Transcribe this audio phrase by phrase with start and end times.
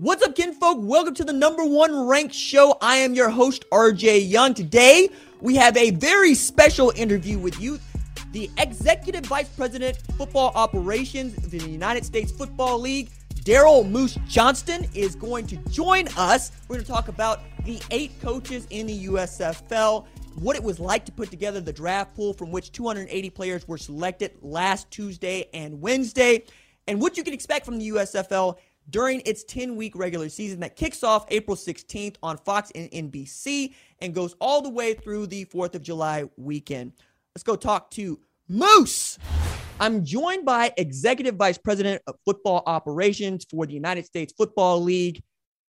[0.00, 0.78] What's up, kinfolk?
[0.80, 2.78] Welcome to the number one ranked show.
[2.80, 4.54] I am your host, RJ Young.
[4.54, 5.08] Today,
[5.40, 7.80] we have a very special interview with you.
[8.30, 14.86] The Executive Vice President, Football Operations of the United States Football League, Daryl Moose Johnston,
[14.94, 16.52] is going to join us.
[16.68, 20.06] We're going to talk about the eight coaches in the USFL,
[20.36, 23.78] what it was like to put together the draft pool from which 280 players were
[23.78, 26.44] selected last Tuesday and Wednesday,
[26.86, 28.58] and what you can expect from the USFL
[28.90, 33.74] during its 10 week regular season that kicks off April 16th on Fox and NBC
[34.00, 36.92] and goes all the way through the 4th of July weekend.
[37.34, 39.18] Let's go talk to Moose.
[39.80, 45.22] I'm joined by Executive Vice President of Football Operations for the United States Football League,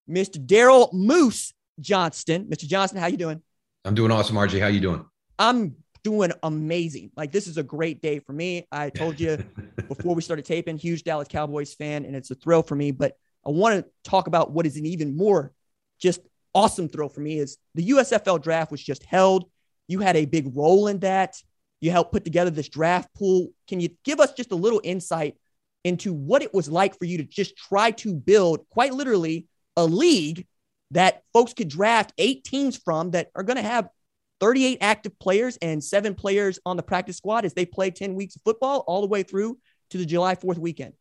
[0.10, 0.44] Mr.
[0.44, 2.46] Daryl Moose Johnston.
[2.46, 2.66] Mr.
[2.66, 3.42] Johnston, how you doing?
[3.86, 4.60] I'm doing awesome, RJ.
[4.60, 5.06] How you doing?
[5.38, 7.12] I'm doing amazing.
[7.16, 8.68] Like this is a great day for me.
[8.72, 9.44] I told you
[9.88, 12.92] before we started taping, huge Dallas Cowboys fan, and it's a thrill for me.
[12.92, 15.54] But I want to talk about what is an even more
[16.00, 16.22] just
[16.54, 19.50] awesome thrill for me is the USFL draft was just held.
[19.88, 21.36] You had a big role in that.
[21.82, 23.50] You helped put together this draft pool.
[23.68, 25.36] Can you give us just a little insight
[25.84, 29.86] into what it was like for you to just try to build, quite literally, a
[29.86, 30.46] league
[30.92, 33.90] that folks could draft eight teams from that are going to have
[34.40, 38.36] 38 active players and seven players on the practice squad as they play 10 weeks
[38.36, 39.58] of football all the way through
[39.92, 40.94] to the July 4th weekend.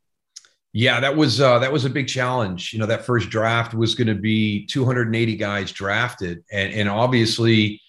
[0.73, 2.73] Yeah, that was uh, that was a big challenge.
[2.73, 7.81] You know, that first draft was going to be 280 guys drafted, and and obviously,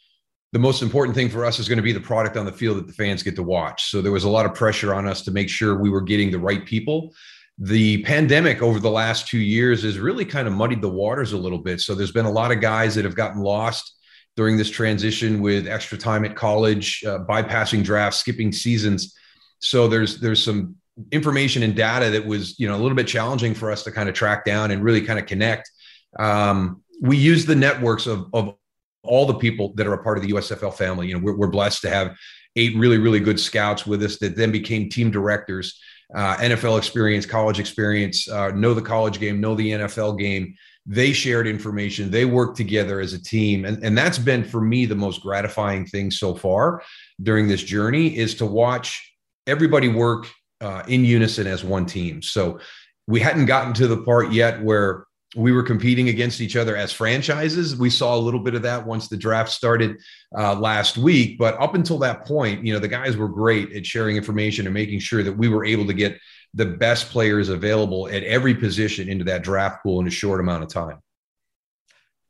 [0.54, 2.78] the most important thing for us is going to be the product on the field
[2.78, 3.92] that the fans get to watch.
[3.92, 6.32] So there was a lot of pressure on us to make sure we were getting
[6.32, 7.14] the right people.
[7.58, 11.38] The pandemic over the last two years has really kind of muddied the waters a
[11.38, 11.82] little bit.
[11.82, 13.99] So there's been a lot of guys that have gotten lost
[14.40, 19.14] during this transition with extra time at college, uh, bypassing drafts, skipping seasons.
[19.60, 20.78] So there's there's some
[21.12, 24.08] information and data that was you know a little bit challenging for us to kind
[24.08, 25.70] of track down and really kind of connect.
[26.18, 28.56] Um, we use the networks of, of
[29.04, 31.10] all the people that are a part of the USFL family.
[31.10, 32.16] You know, we're, we're blessed to have
[32.56, 35.78] eight really really good scouts with us that then became team directors.
[36.16, 40.56] Uh, NFL experience, college experience, uh, know the college game, know the NFL game
[40.92, 44.86] they shared information they worked together as a team and, and that's been for me
[44.86, 46.82] the most gratifying thing so far
[47.22, 49.14] during this journey is to watch
[49.46, 50.28] everybody work
[50.62, 52.60] uh, in unison as one team so
[53.08, 55.06] we hadn't gotten to the part yet where
[55.36, 57.76] we were competing against each other as franchises.
[57.76, 59.98] We saw a little bit of that once the draft started
[60.36, 61.38] uh, last week.
[61.38, 64.74] But up until that point, you know, the guys were great at sharing information and
[64.74, 66.18] making sure that we were able to get
[66.54, 70.64] the best players available at every position into that draft pool in a short amount
[70.64, 71.00] of time.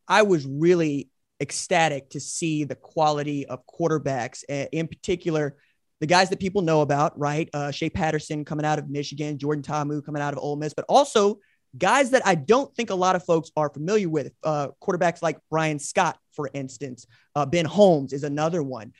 [0.07, 1.09] I was really
[1.39, 5.57] ecstatic to see the quality of quarterbacks, in particular,
[6.01, 7.49] the guys that people know about, right?
[7.53, 10.85] Uh, Shea Patterson coming out of Michigan, Jordan Ta'amu coming out of Ole Miss, but
[10.87, 11.39] also
[11.77, 14.33] guys that I don't think a lot of folks are familiar with.
[14.43, 17.05] Uh, quarterbacks like Brian Scott, for instance,
[17.35, 18.93] uh, Ben Holmes is another one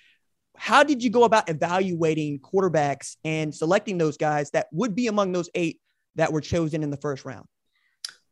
[0.60, 5.32] how did you go about evaluating quarterbacks and selecting those guys that would be among
[5.32, 5.80] those eight
[6.16, 7.46] that were chosen in the first round?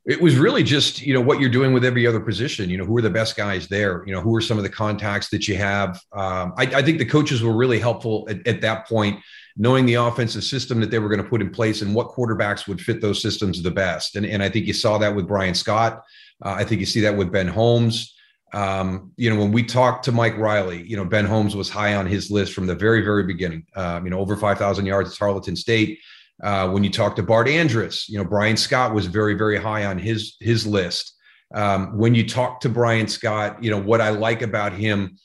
[0.06, 2.70] It was really just, you know, what you're doing with every other position.
[2.70, 4.04] You know, who are the best guys there?
[4.06, 6.02] You know, who are some of the contacts that you have?
[6.14, 9.20] Um, I, I, think the coaches were really helpful at, at that point,
[9.56, 12.68] knowing the offensive system that they were going to put in place and what quarterbacks
[12.68, 14.18] would fit those systems the best.
[14.18, 16.04] And, and I think you saw that with Brian Scott.
[16.44, 18.17] Uh, I think you see that with Ben Holmes.
[18.53, 21.96] Um, you know, when we talked to Mike Riley, you know, Ben Holmes was high
[21.96, 23.66] on his list from the very, very beginning.
[23.75, 26.00] Um, you know, over 5,000 yards at Tarleton State.
[26.44, 29.86] Uh, when you talk to Bart Andrus, you know, Brian Scott was very, very high
[29.86, 31.16] on his his list.
[31.54, 35.18] Um, when you talk to Brian Scott, you know, what I like about him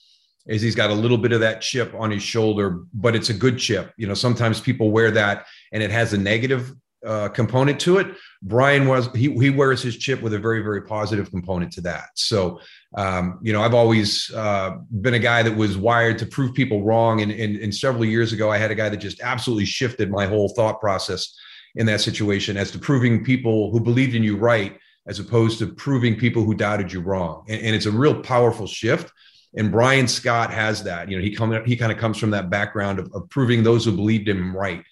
[0.47, 3.35] is he's got a little bit of that chip on his shoulder, but it's a
[3.35, 3.93] good chip.
[3.97, 6.73] You know, sometimes people wear that and it has a negative
[7.06, 8.06] uh, component to it.
[8.43, 12.11] Brian was he he wears his chip with a very very positive component to that.
[12.14, 12.61] So
[12.94, 16.83] um, you know I've always uh, been a guy that was wired to prove people
[16.83, 17.23] wrong.
[17.23, 20.27] And, and and several years ago I had a guy that just absolutely shifted my
[20.27, 21.35] whole thought process
[21.75, 25.67] in that situation as to proving people who believed in you right as opposed to
[25.67, 27.44] proving people who doubted you wrong.
[27.49, 29.12] And, and it's a real powerful shift.
[29.56, 31.11] And Brian Scott has that.
[31.11, 33.85] You know he come he kind of comes from that background of, of proving those
[33.85, 34.83] who believed him right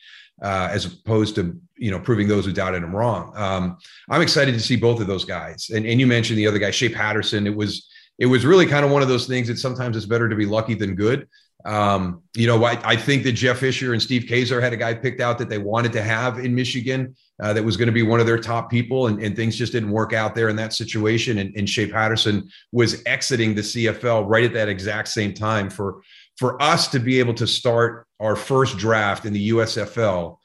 [0.43, 3.33] uh, as opposed to you know, proving those who doubted him wrong.
[3.35, 3.79] Um,
[4.11, 5.71] I'm excited to see both of those guys.
[5.75, 7.47] And, and you mentioned the other guy, Shea Patterson.
[7.47, 7.89] It was
[8.19, 10.45] it was really kind of one of those things that sometimes it's better to be
[10.45, 11.27] lucky than good.
[11.65, 14.95] Um, you know, I, I, think that Jeff Fisher and Steve Kazor had a guy
[14.95, 18.03] picked out that they wanted to have in Michigan uh, that was going to be
[18.03, 20.73] one of their top people, and, and, things just didn't work out there in that
[20.73, 21.39] situation.
[21.39, 25.69] And, and Shea Patterson was exiting the CFL right at that exact same time.
[25.69, 26.01] For
[26.41, 30.39] for us to be able to start our first draft in the USFL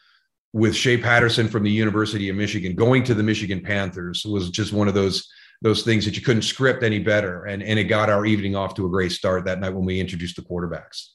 [0.51, 4.73] with Shea Patterson from the University of Michigan going to the Michigan Panthers was just
[4.73, 5.25] one of those
[5.61, 7.45] those things that you couldn't script any better.
[7.45, 10.01] And, and it got our evening off to a great start that night when we
[10.01, 11.11] introduced the quarterbacks.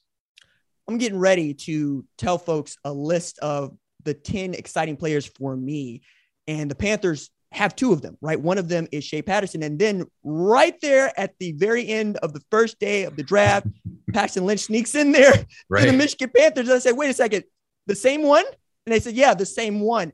[0.88, 6.00] I'm getting ready to tell folks a list of the 10 exciting players for me.
[6.48, 8.40] And the Panthers have two of them, right?
[8.40, 9.62] One of them is Shea Patterson.
[9.62, 13.66] And then right there at the very end of the first day of the draft,
[14.12, 15.32] Paxton Lynch sneaks in there
[15.68, 15.84] right.
[15.84, 16.68] to the Michigan Panthers.
[16.68, 17.44] And I said, wait a second,
[17.86, 18.44] the same one?
[18.86, 20.12] And they said, yeah, the same one.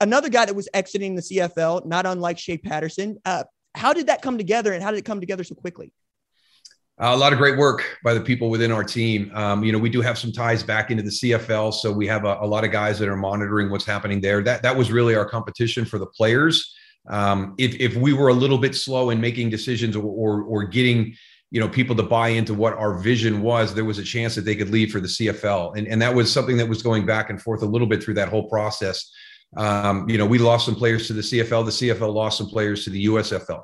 [0.00, 3.44] Another guy that was exiting the CFL, not unlike Shea Patterson, uh,
[3.74, 5.92] how did that come together and how did it come together so quickly?
[7.00, 9.30] Uh, a lot of great work by the people within our team.
[9.32, 12.24] Um, you know, we do have some ties back into the CFL, so we have
[12.24, 14.42] a, a, lot of guys that are monitoring what's happening there.
[14.42, 16.74] That that was really our competition for the players.
[17.08, 20.64] Um, if if we were a little bit slow in making decisions or, or, or
[20.64, 21.14] getting
[21.52, 24.44] you know people to buy into what our vision was, there was a chance that
[24.44, 27.30] they could leave for the CFL, and and that was something that was going back
[27.30, 29.08] and forth a little bit through that whole process.
[29.56, 31.64] Um, you know, we lost some players to the CFL.
[31.64, 33.62] The CFL lost some players to the USFL.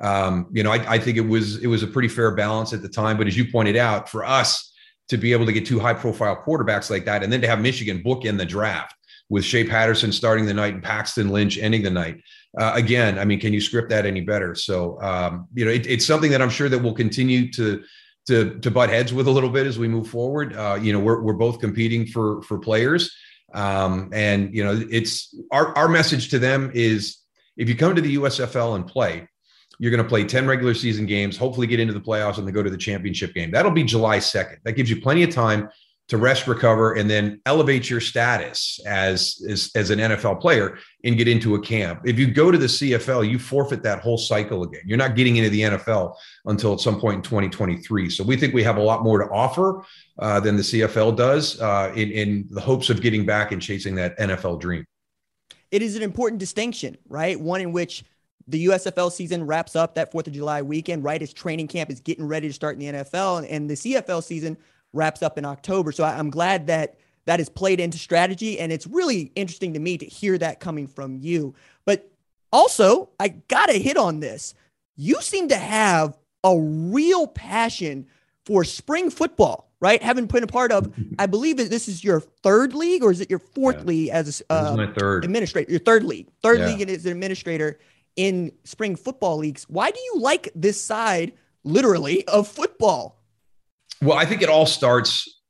[0.00, 2.82] Um, you know, I, I, think it was it was a pretty fair balance at
[2.82, 3.16] the time.
[3.16, 4.72] But as you pointed out, for us
[5.08, 7.60] to be able to get two high profile quarterbacks like that, and then to have
[7.60, 8.94] Michigan book in the draft
[9.28, 12.20] with Shea Patterson starting the night and Paxton Lynch ending the night.
[12.58, 14.54] Uh, again, I mean, can you script that any better?
[14.54, 17.82] So, um, you know, it, it's something that I'm sure that we'll continue to
[18.28, 20.54] to to butt heads with a little bit as we move forward.
[20.54, 23.14] Uh, you know, we're we're both competing for for players.
[23.54, 27.18] Um, and you know, it's our our message to them is
[27.56, 29.28] if you come to the USFL and play,
[29.78, 32.54] you're going to play 10 regular season games, hopefully get into the playoffs and then
[32.54, 33.50] go to the championship game.
[33.50, 34.58] That'll be July 2nd.
[34.64, 35.68] That gives you plenty of time
[36.08, 41.16] to rest, recover, and then elevate your status as, as, as an NFL player and
[41.16, 42.02] get into a camp.
[42.04, 44.82] If you go to the CFL, you forfeit that whole cycle again.
[44.86, 46.14] You're not getting into the NFL
[46.44, 48.08] until at some point in 2023.
[48.10, 49.84] So we think we have a lot more to offer
[50.20, 53.96] uh, than the CFL does uh, in, in the hopes of getting back and chasing
[53.96, 54.84] that NFL dream.
[55.72, 57.38] It is an important distinction, right?
[57.38, 58.04] One in which
[58.48, 61.20] the USFL season wraps up that 4th of July weekend, right?
[61.20, 64.56] As training camp is getting ready to start in the NFL, and the CFL season
[64.92, 65.92] wraps up in October.
[65.92, 66.96] So I'm glad that
[67.26, 68.58] that is played into strategy.
[68.58, 71.54] And it's really interesting to me to hear that coming from you.
[71.84, 72.10] But
[72.52, 74.54] also, I got to hit on this.
[74.96, 78.06] You seem to have a real passion
[78.46, 80.00] for spring football, right?
[80.02, 83.28] Having been a part of, I believe this is your third league, or is it
[83.28, 83.84] your fourth yeah.
[83.84, 85.70] league as a uh, my third administrator?
[85.70, 86.66] Your third league, third yeah.
[86.68, 87.78] league as an administrator
[88.16, 89.64] in spring football leagues.
[89.68, 91.32] Why do you like this side,
[91.64, 93.22] literally, of football?
[94.02, 95.40] Well, I think it all starts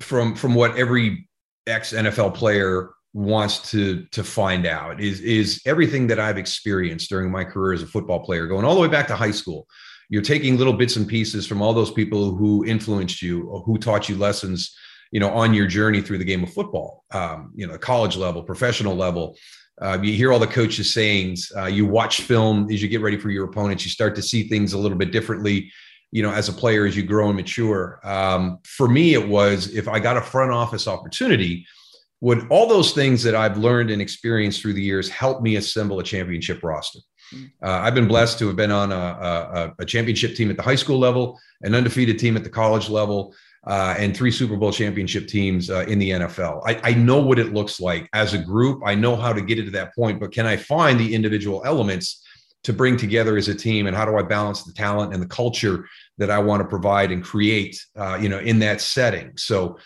[0.00, 1.28] from from what every
[1.66, 7.30] ex NFL player wants to to find out is is everything that I've experienced during
[7.30, 9.66] my career as a football player, going all the way back to high school.
[10.10, 14.08] You're taking little bits and pieces from all those people who influenced you, who taught
[14.08, 14.76] you lessons,
[15.12, 17.04] you know, on your journey through the game of football.
[17.10, 19.36] Um, you know, college level, professional level.
[19.80, 21.50] Uh, you hear all the coaches' sayings.
[21.56, 23.84] Uh, you watch film as you get ready for your opponents.
[23.84, 25.70] You start to see things a little bit differently
[26.14, 27.98] you know, as a player, as you grow and mature.
[28.04, 31.66] Um, for me, it was if I got a front office opportunity,
[32.20, 35.98] would all those things that I've learned and experienced through the years help me assemble
[35.98, 37.00] a championship roster?
[37.34, 37.50] Mm.
[37.60, 40.62] Uh, I've been blessed to have been on a, a, a, championship team at the
[40.62, 43.34] high school level, an undefeated team at the college level,
[43.66, 46.62] uh, and three Super Bowl championship teams uh, in the NFL.
[46.66, 48.82] I, I, know what it looks like as a group.
[48.84, 51.62] I know how to get it to that point, but can I find the individual
[51.64, 52.22] elements
[52.64, 53.86] to bring together as a team?
[53.86, 55.86] And how do I balance the talent and the culture
[56.18, 59.32] that I want to provide and create, uh, you know, in that setting.
[59.36, 59.78] So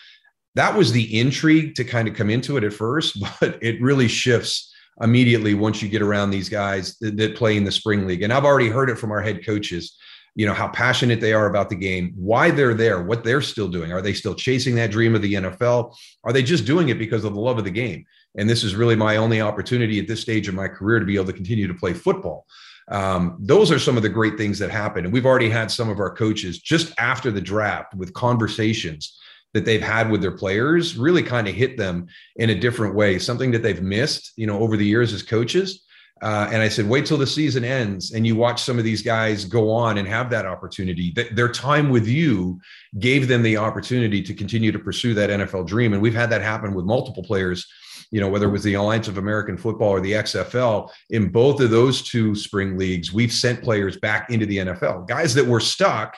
[0.55, 4.07] that was the intrigue to kind of come into it at first, but it really
[4.07, 8.23] shifts immediately once you get around these guys that, that play in the spring league.
[8.23, 9.97] And I've already heard it from our head coaches
[10.35, 13.67] you know how passionate they are about the game why they're there what they're still
[13.67, 16.97] doing are they still chasing that dream of the nfl are they just doing it
[16.97, 18.05] because of the love of the game
[18.37, 21.15] and this is really my only opportunity at this stage of my career to be
[21.15, 22.45] able to continue to play football
[22.89, 25.05] um, those are some of the great things that happen.
[25.05, 29.17] And we've already had some of our coaches just after the draft with conversations
[29.53, 33.17] that they've had with their players really kind of hit them in a different way,
[33.17, 35.85] something that they've missed, you know, over the years as coaches.
[36.21, 39.01] Uh, and I said, wait till the season ends and you watch some of these
[39.01, 41.11] guys go on and have that opportunity.
[41.15, 42.59] That their time with you
[42.99, 45.93] gave them the opportunity to continue to pursue that NFL dream.
[45.93, 47.67] And we've had that happen with multiple players
[48.11, 51.61] you know, whether it was the Alliance of American Football or the XFL, in both
[51.61, 55.59] of those two spring leagues, we've sent players back into the NFL, guys that were
[55.59, 56.15] stuck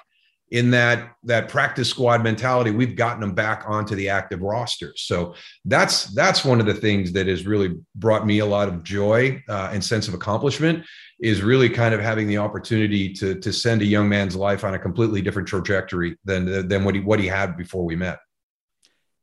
[0.51, 4.93] in that that practice squad mentality we've gotten them back onto the active roster.
[4.97, 5.33] So
[5.65, 9.41] that's that's one of the things that has really brought me a lot of joy
[9.47, 10.85] uh, and sense of accomplishment
[11.21, 14.73] is really kind of having the opportunity to to send a young man's life on
[14.73, 18.19] a completely different trajectory than than what he what he had before we met.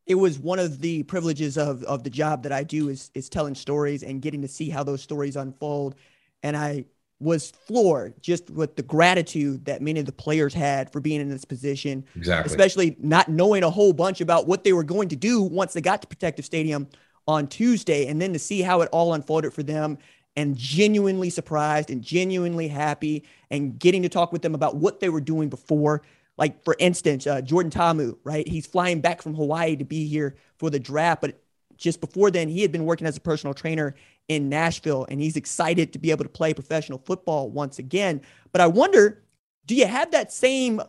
[0.07, 3.29] It was one of the privileges of of the job that I do is is
[3.29, 5.95] telling stories and getting to see how those stories unfold.
[6.43, 6.87] And I
[7.21, 11.29] was floored just with the gratitude that many of the players had for being in
[11.29, 12.05] this position.
[12.15, 12.51] Exactly.
[12.51, 15.81] Especially not knowing a whole bunch about what they were going to do once they
[15.81, 16.87] got to Protective Stadium
[17.27, 19.99] on Tuesday, and then to see how it all unfolded for them
[20.37, 25.09] and genuinely surprised and genuinely happy and getting to talk with them about what they
[25.09, 26.03] were doing before.
[26.39, 28.47] Like, for instance, uh, Jordan Ta'amu, right?
[28.47, 31.41] He's flying back from Hawaii to be here for the draft, but
[31.77, 33.95] just before then, he had been working as a personal trainer
[34.29, 38.21] in Nashville, and he's excited to be able to play professional football once again.
[38.53, 39.23] But I wonder,
[39.67, 40.81] do you have that same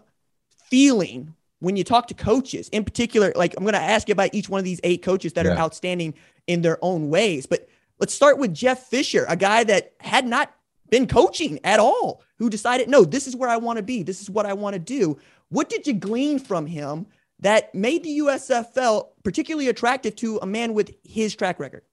[0.69, 2.69] feeling when you talk to coaches?
[2.69, 5.33] In particular, like I'm going to ask you about each one of these eight coaches
[5.33, 5.53] that yeah.
[5.53, 6.13] are outstanding
[6.47, 7.45] in their own ways.
[7.45, 7.67] But
[7.99, 10.53] let's start with Jeff Fisher, a guy that had not
[10.89, 14.03] been coaching at all, who decided, no, this is where I want to be.
[14.03, 15.17] This is what I want to do.
[15.49, 17.05] What did you glean from him
[17.39, 21.83] that made the USFL particularly attractive to a man with his track record?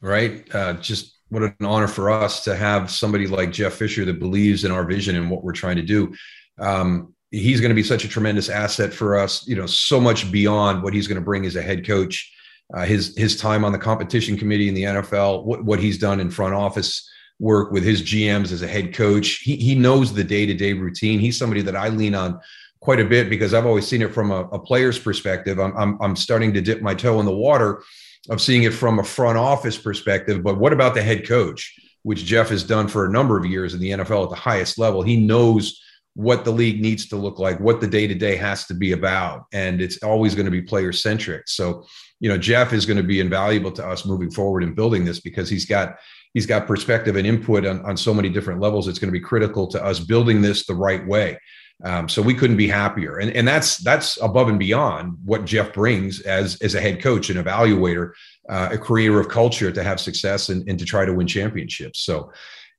[0.00, 0.52] Right?
[0.54, 4.64] Uh, just what an honor for us to have somebody like Jeff Fisher that believes
[4.64, 6.12] in our vision and what we're trying to do.
[6.58, 9.46] Um, he's going to be such a tremendous asset for us.
[9.46, 12.32] You know, so much beyond what he's going to bring as a head coach.
[12.74, 16.20] Uh, his his time on the competition committee in the NFL, what, what he's done
[16.20, 17.08] in front office
[17.40, 19.38] work with his GMs as a head coach.
[19.38, 21.18] He he knows the day to day routine.
[21.18, 22.38] He's somebody that I lean on
[22.80, 25.58] quite a bit because I've always seen it from a, a player's perspective.
[25.58, 27.82] I'm, I'm I'm starting to dip my toe in the water
[28.28, 30.42] of seeing it from a front office perspective.
[30.42, 33.74] But what about the head coach, which Jeff has done for a number of years
[33.74, 35.02] in the NFL at the highest level?
[35.02, 35.80] He knows
[36.14, 38.92] what the league needs to look like, what the day to day has to be
[38.92, 39.46] about.
[39.52, 41.48] And it's always going to be player centric.
[41.48, 41.86] So,
[42.18, 45.20] you know, Jeff is going to be invaluable to us moving forward in building this
[45.20, 45.98] because he's got
[46.34, 48.86] he's got perspective and input on, on so many different levels.
[48.86, 51.38] It's going to be critical to us building this the right way.
[51.82, 55.72] Um, so we couldn't be happier, and and that's that's above and beyond what Jeff
[55.72, 58.12] brings as as a head coach, an evaluator,
[58.48, 62.00] uh, a creator of culture to have success and, and to try to win championships.
[62.00, 62.32] So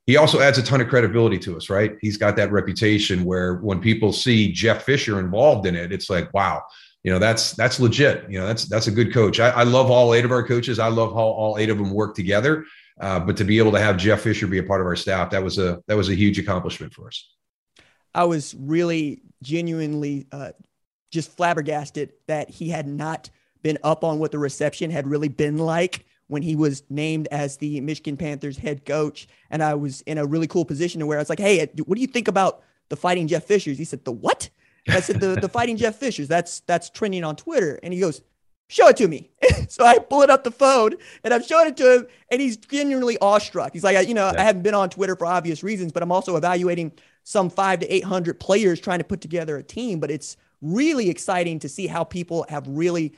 [0.06, 1.96] he also adds a ton of credibility to us, right?
[2.02, 6.34] He's got that reputation where when people see Jeff Fisher involved in it, it's like,
[6.34, 6.64] wow,
[7.04, 8.30] you know, that's that's legit.
[8.30, 9.40] You know, that's that's a good coach.
[9.40, 10.80] I, I love all eight of our coaches.
[10.80, 12.66] I love how all eight of them work together.
[13.00, 15.32] Uh, but to be able to have Jeff Fisher be a part of our staff,
[15.32, 17.28] that was a that was a huge accomplishment for us.
[18.14, 20.52] I was really genuinely uh,
[21.12, 23.30] just flabbergasted that he had not
[23.64, 27.58] been up on what the reception had really been like when he was named as
[27.58, 29.28] the Michigan Panthers head coach.
[29.50, 31.96] And I was in a really cool position to where I was like, hey, what
[31.96, 33.78] do you think about the fighting Jeff Fishers?
[33.78, 34.50] He said, the what?
[34.88, 36.28] I said, the, the fighting Jeff Fishers.
[36.28, 37.80] That's that's trending on Twitter.
[37.84, 38.22] And he goes,
[38.68, 39.30] show it to me.
[39.68, 42.58] so I pull it up the phone and I'm showing it to him, and he's
[42.58, 43.74] genuinely awestruck.
[43.74, 44.42] He's like, you know, yeah.
[44.42, 47.94] I haven't been on Twitter for obvious reasons, but I'm also evaluating some five to
[47.94, 50.00] 800 players trying to put together a team.
[50.00, 53.14] But it's really exciting to see how people have really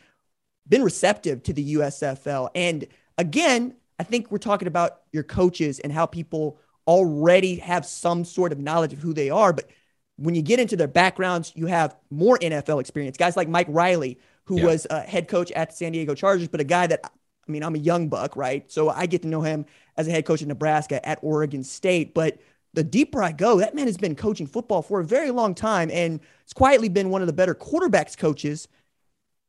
[0.67, 2.49] been receptive to the USFL.
[2.55, 8.25] And again, I think we're talking about your coaches and how people already have some
[8.25, 9.53] sort of knowledge of who they are.
[9.53, 9.69] But
[10.17, 13.17] when you get into their backgrounds, you have more NFL experience.
[13.17, 14.65] Guys like Mike Riley, who yeah.
[14.65, 17.63] was a head coach at the San Diego Chargers, but a guy that, I mean,
[17.63, 18.69] I'm a young buck, right?
[18.71, 19.65] So I get to know him
[19.97, 22.13] as a head coach in Nebraska at Oregon State.
[22.13, 22.39] But
[22.73, 25.89] the deeper I go, that man has been coaching football for a very long time
[25.91, 28.67] and it's quietly been one of the better quarterbacks coaches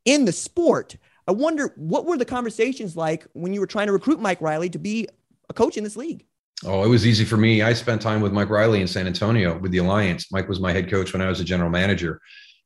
[0.05, 0.97] in the sport.
[1.27, 4.69] I wonder what were the conversations like when you were trying to recruit Mike Riley
[4.71, 5.09] to be
[5.49, 6.27] a coach in this league?
[6.65, 7.63] Oh, it was easy for me.
[7.63, 10.31] I spent time with Mike Riley in San Antonio with the Alliance.
[10.31, 12.21] Mike was my head coach when I was a general manager.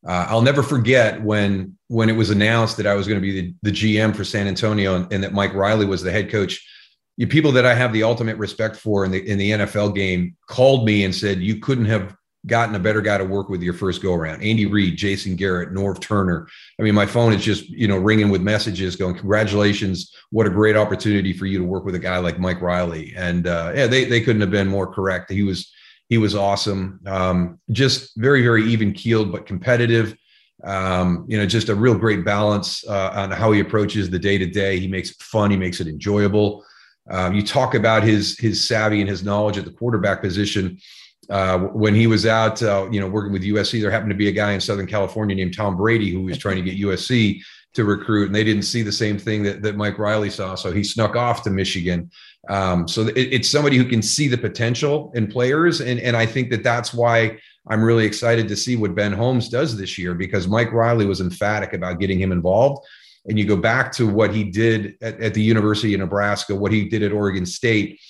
[0.06, 3.40] Uh, I'll never forget when when it was announced that I was going to be
[3.40, 6.64] the, the GM for San Antonio and, and that Mike Riley was the head coach
[7.18, 10.37] you people that I have the ultimate respect for in the in the NFL game
[10.46, 13.75] called me and said you couldn't have gotten a better guy to work with your
[13.75, 14.40] first go around.
[14.40, 16.46] Andy Reid, Jason Garrett, Norv Turner.
[16.78, 20.14] I mean, my phone is just you know ringing with messages going, "Congratulations!
[20.30, 23.48] What a great opportunity for you to work with a guy like Mike Riley." And
[23.48, 25.28] uh, yeah, they they couldn't have been more correct.
[25.28, 25.72] He was
[26.08, 27.00] he was awesome.
[27.04, 30.16] Um, just very very even keeled but competitive.
[30.62, 34.38] Um, you know, just a real great balance uh, on how he approaches the day
[34.38, 34.78] to day.
[34.78, 35.50] He makes it fun.
[35.50, 36.64] He makes it enjoyable.
[37.10, 40.78] Um, you talk about his his savvy and his knowledge at the quarterback position.
[41.30, 44.28] Uh, when he was out, uh, you know, working with USC, there happened to be
[44.28, 47.40] a guy in Southern California named Tom Brady who was trying to get USC
[47.74, 50.54] to recruit, and they didn't see the same thing that, that Mike Riley saw.
[50.54, 52.10] So he snuck off to Michigan.
[52.48, 56.24] Um, so it, it's somebody who can see the potential in players, and and I
[56.24, 57.38] think that that's why
[57.68, 61.20] I'm really excited to see what Ben Holmes does this year because Mike Riley was
[61.20, 62.86] emphatic about getting him involved.
[63.26, 66.72] And you go back to what he did at, at the University of Nebraska, what
[66.72, 68.00] he did at Oregon State.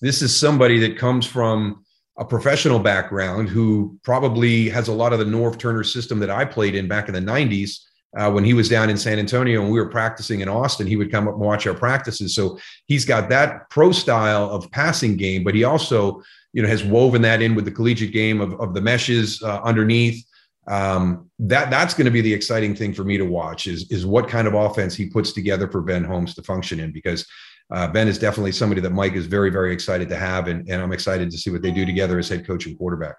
[0.00, 1.84] This is somebody that comes from
[2.18, 6.44] a professional background who probably has a lot of the Norv Turner system that I
[6.44, 7.78] played in back in the 90s.
[8.16, 10.96] Uh, when he was down in San Antonio and we were practicing in Austin, he
[10.96, 12.34] would come up and watch our practices.
[12.34, 16.22] So he's got that pro style of passing game, but he also,
[16.54, 19.60] you know, has woven that in with the collegiate game of, of the meshes uh,
[19.62, 20.24] underneath.
[20.68, 24.04] Um, that that's going to be the exciting thing for me to watch is is
[24.04, 27.26] what kind of offense he puts together for Ben Holmes to function in because
[27.70, 30.48] uh, Ben is definitely somebody that Mike is very, very excited to have.
[30.48, 33.16] And, and I'm excited to see what they do together as head coach and quarterback.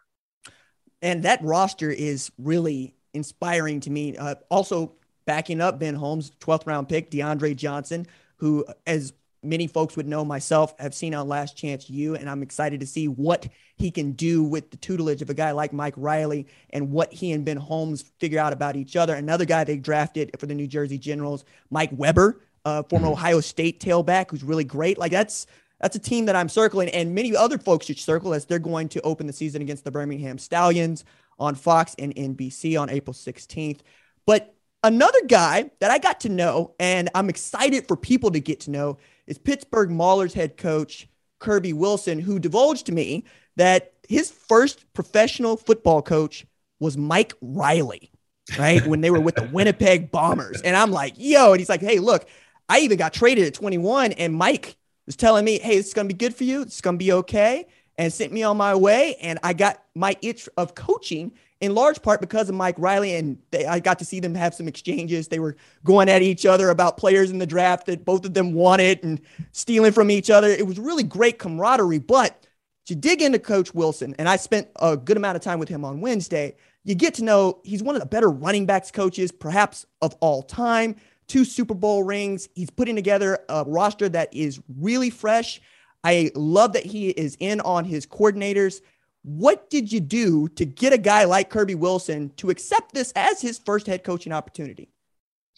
[1.02, 4.18] And that roster is really inspiring to me.
[4.18, 4.94] Uh, also,
[5.26, 10.26] backing up Ben Holmes, 12th round pick, DeAndre Johnson, who, as many folks would know
[10.26, 12.16] myself, have seen on Last Chance U.
[12.16, 15.52] And I'm excited to see what he can do with the tutelage of a guy
[15.52, 19.16] like Mike Riley and what he and Ben Holmes figure out about each other.
[19.16, 23.14] Another guy they drafted for the New Jersey Generals, Mike Weber uh, former mm-hmm.
[23.14, 24.98] Ohio State tailback who's really great.
[24.98, 25.48] Like that's
[25.80, 28.90] that's a team that I'm circling, and many other folks should circle as they're going
[28.90, 31.06] to open the season against the Birmingham Stallions
[31.40, 33.80] on Fox and NBC on April 16th.
[34.26, 34.54] But
[34.84, 38.72] another guy that I got to know, and I'm excited for people to get to
[38.72, 38.98] know,
[39.30, 41.08] is Pittsburgh Maulers head coach
[41.40, 43.24] Kirby Wilson, who divulged to me
[43.56, 46.46] that his first professional football coach
[46.80, 48.12] was Mike Riley,
[48.58, 48.86] right?
[48.86, 50.62] when they were with the Winnipeg Bombers.
[50.62, 52.28] And I'm like, yo, and he's like, hey, look,
[52.68, 56.14] I even got traded at 21, and Mike was telling me, "Hey, it's gonna be
[56.14, 56.62] good for you.
[56.62, 57.66] It's gonna be okay,"
[57.98, 59.16] and sent me on my way.
[59.16, 63.38] And I got my itch of coaching in large part because of Mike Riley, and
[63.52, 65.28] they, I got to see them have some exchanges.
[65.28, 68.54] They were going at each other about players in the draft that both of them
[68.54, 69.20] wanted and
[69.52, 70.48] stealing from each other.
[70.48, 72.00] It was really great camaraderie.
[72.00, 72.46] But
[72.86, 75.84] to dig into Coach Wilson, and I spent a good amount of time with him
[75.84, 76.56] on Wednesday.
[76.86, 80.42] You get to know he's one of the better running backs coaches, perhaps of all
[80.42, 80.96] time
[81.30, 82.50] two Super Bowl rings.
[82.56, 85.62] He's putting together a roster that is really fresh.
[86.04, 88.82] I love that he is in on his coordinators.
[89.30, 93.40] What did you do to get a guy like Kirby Wilson to accept this as
[93.40, 94.90] his first head coaching opportunity?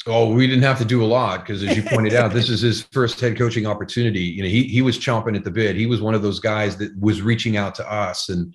[0.05, 2.59] Oh, we didn't have to do a lot because, as you pointed out, this is
[2.59, 4.23] his first head coaching opportunity.
[4.23, 5.77] You know, he he was chomping at the bit.
[5.77, 8.53] He was one of those guys that was reaching out to us, and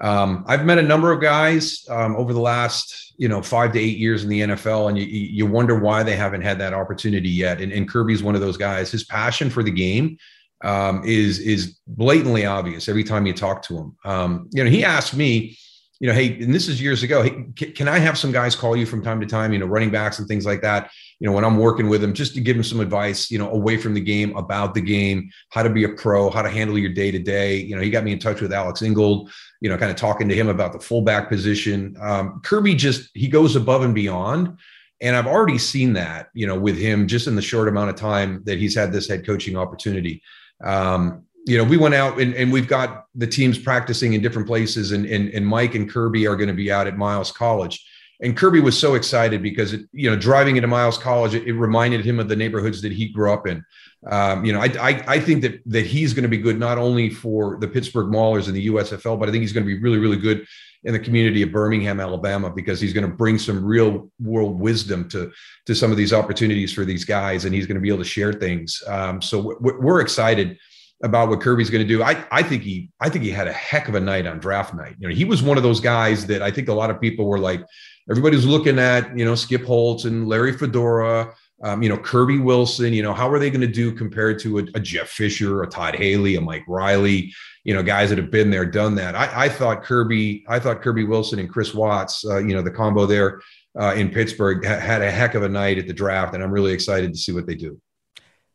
[0.00, 3.80] um, I've met a number of guys um, over the last, you know, five to
[3.80, 7.30] eight years in the NFL, and you, you wonder why they haven't had that opportunity
[7.30, 7.60] yet.
[7.60, 8.92] And, and Kirby's one of those guys.
[8.92, 10.18] His passion for the game
[10.62, 13.96] um, is is blatantly obvious every time you talk to him.
[14.04, 15.56] Um, you know, he asked me,
[16.00, 17.22] you know, hey, and this is years ago.
[17.22, 19.52] Hey, can I have some guys call you from time to time?
[19.52, 20.90] You know, running backs and things like that
[21.22, 23.48] you know, when I'm working with him, just to give him some advice, you know,
[23.52, 26.76] away from the game, about the game, how to be a pro, how to handle
[26.76, 27.58] your day to day.
[27.58, 30.28] You know, he got me in touch with Alex Ingold, you know, kind of talking
[30.28, 31.94] to him about the fullback position.
[32.00, 34.58] Um, Kirby just, he goes above and beyond.
[35.00, 37.94] And I've already seen that, you know, with him just in the short amount of
[37.94, 40.24] time that he's had this head coaching opportunity.
[40.62, 44.46] Um, you know, we went out and, and we've got the teams practicing in different
[44.46, 47.84] places, and, and, and Mike and Kirby are going to be out at Miles College
[48.22, 51.52] and Kirby was so excited because it, you know driving into Miles College it, it
[51.52, 53.64] reminded him of the neighborhoods that he grew up in.
[54.06, 56.78] Um, you know, I, I, I think that that he's going to be good not
[56.78, 59.80] only for the Pittsburgh Maulers and the USFL, but I think he's going to be
[59.80, 60.46] really really good
[60.84, 65.08] in the community of Birmingham, Alabama, because he's going to bring some real world wisdom
[65.10, 65.30] to
[65.66, 68.04] to some of these opportunities for these guys, and he's going to be able to
[68.04, 68.82] share things.
[68.88, 70.58] Um, so we're, we're excited
[71.02, 72.02] about what Kirby's going to do.
[72.02, 74.74] I, I think he I think he had a heck of a night on draft
[74.74, 74.96] night.
[74.98, 77.26] You know, he was one of those guys that I think a lot of people
[77.26, 77.64] were like,
[78.10, 82.92] everybody's looking at you know Skip Holtz and Larry Fedora, um, you know Kirby Wilson.
[82.92, 85.66] You know how are they going to do compared to a, a, Jeff Fisher, a
[85.66, 87.32] Todd Haley, a Mike Riley?
[87.64, 89.14] You know guys that have been there, done that.
[89.14, 92.70] I, I thought Kirby, I thought Kirby Wilson and Chris Watts, uh, you know the
[92.70, 93.40] combo there
[93.78, 96.50] uh, in Pittsburgh ha- had a heck of a night at the draft, and I'm
[96.50, 97.80] really excited to see what they do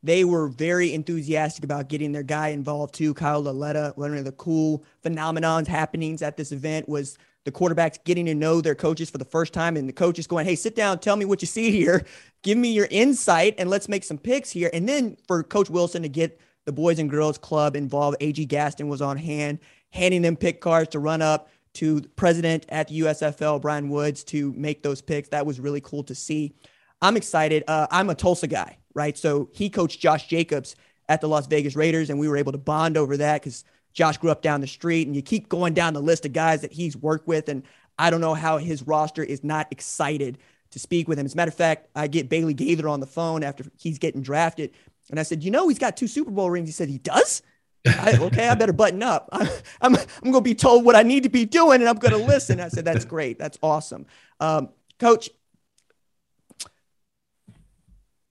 [0.03, 3.13] they were very enthusiastic about getting their guy involved too.
[3.13, 8.25] Kyle Lauletta, one of the cool phenomenons happenings at this event was the quarterbacks getting
[8.25, 10.99] to know their coaches for the first time and the coaches going, Hey, sit down,
[10.99, 12.05] tell me what you see here.
[12.47, 14.69] Give me your insight and let's make some picks here.
[14.71, 18.87] And then for Coach Wilson to get the Boys and Girls Club involved, AG Gaston
[18.87, 23.01] was on hand, handing them pick cards to run up to the president at the
[23.01, 25.27] USFL, Brian Woods, to make those picks.
[25.27, 26.53] That was really cool to see.
[27.01, 27.65] I'm excited.
[27.67, 29.17] Uh, I'm a Tulsa guy, right?
[29.17, 30.77] So he coached Josh Jacobs
[31.09, 33.65] at the Las Vegas Raiders, and we were able to bond over that because–
[33.97, 36.61] Josh grew up down the street, and you keep going down the list of guys
[36.61, 37.49] that he's worked with.
[37.49, 37.63] And
[37.97, 40.37] I don't know how his roster is not excited
[40.71, 41.25] to speak with him.
[41.25, 44.21] As a matter of fact, I get Bailey Gaither on the phone after he's getting
[44.21, 44.71] drafted.
[45.09, 46.67] And I said, You know, he's got two Super Bowl rings.
[46.67, 47.41] He said, He does?
[47.85, 49.29] I, okay, I better button up.
[49.31, 49.49] I,
[49.81, 52.13] I'm, I'm going to be told what I need to be doing and I'm going
[52.13, 52.59] to listen.
[52.59, 53.39] I said, That's great.
[53.39, 54.05] That's awesome.
[54.39, 55.29] Um, Coach,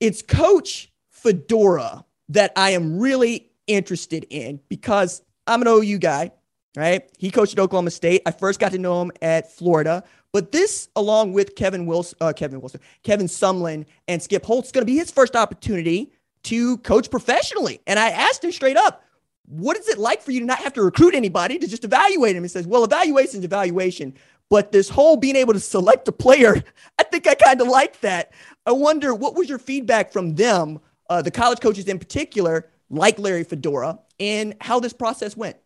[0.01, 6.33] it's Coach Fedora that I am really interested in because I'm an OU guy,
[6.77, 7.09] right?
[7.18, 8.22] He coached at Oklahoma State.
[8.27, 10.05] I first got to know him at Florida.
[10.33, 14.83] But this, along with Kevin Wilson, uh, Kevin Wilson, Kevin Sumlin, and Skip Holtz, going
[14.83, 16.12] to be his first opportunity
[16.45, 17.81] to coach professionally.
[17.87, 19.03] And I asked him straight up,
[19.47, 22.37] what is it like for you to not have to recruit anybody to just evaluate
[22.37, 22.43] him?
[22.43, 24.15] He says, well, evaluation is evaluation.
[24.49, 26.62] But this whole being able to select a player,
[26.99, 28.33] I think I kind of like that.
[28.65, 33.19] I wonder what was your feedback from them, uh, the college coaches in particular, like
[33.19, 35.57] Larry Fedora, and how this process went?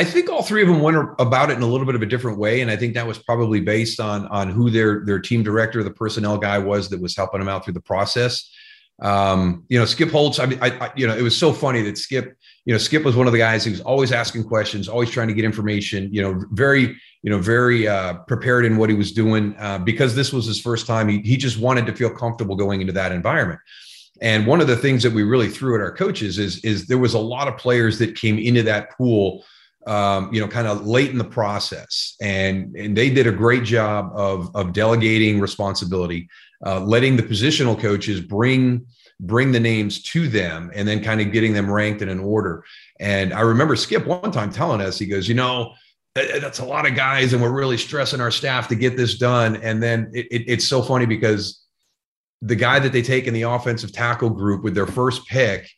[0.00, 2.06] I think all three of them went about it in a little bit of a
[2.06, 5.42] different way, and I think that was probably based on on who their their team
[5.42, 8.50] director, the personnel guy was that was helping them out through the process.
[9.02, 10.38] Um, you know, Skip Holtz.
[10.38, 12.34] I mean, I, I, you know, it was so funny that Skip,
[12.64, 15.28] you know, Skip was one of the guys who was always asking questions, always trying
[15.28, 16.08] to get information.
[16.14, 20.14] You know, very, you know, very uh, prepared in what he was doing uh, because
[20.14, 21.08] this was his first time.
[21.08, 23.60] He he just wanted to feel comfortable going into that environment.
[24.22, 26.96] And one of the things that we really threw at our coaches is is there
[26.96, 29.44] was a lot of players that came into that pool
[29.86, 33.64] um, you know, kind of late in the process, and and they did a great
[33.64, 36.28] job of of delegating responsibility,
[36.66, 38.86] uh, letting the positional coaches bring
[39.20, 42.64] bring the names to them, and then kind of getting them ranked in an order.
[42.98, 45.74] And I remember Skip one time telling us, he goes, you know,
[46.14, 49.56] that's a lot of guys, and we're really stressing our staff to get this done.
[49.56, 51.64] And then it, it, it's so funny because
[52.42, 55.70] the guy that they take in the offensive tackle group with their first pick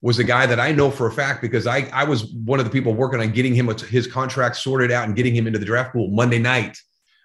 [0.00, 2.64] was a guy that I know for a fact because I, I was one of
[2.64, 5.66] the people working on getting him his contract sorted out and getting him into the
[5.66, 6.78] draft pool Monday night.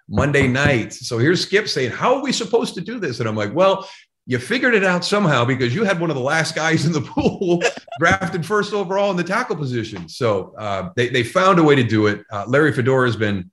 [0.08, 0.92] Monday night.
[0.92, 3.20] So here's Skip saying, How are we supposed to do this?
[3.20, 3.88] And I'm like, Well,
[4.26, 7.00] you figured it out somehow because you had one of the last guys in the
[7.16, 7.62] pool
[7.98, 10.08] drafted first overall in the tackle position.
[10.08, 12.22] So uh, they, they found a way to do it.
[12.30, 13.50] Uh, Larry Fedora has been,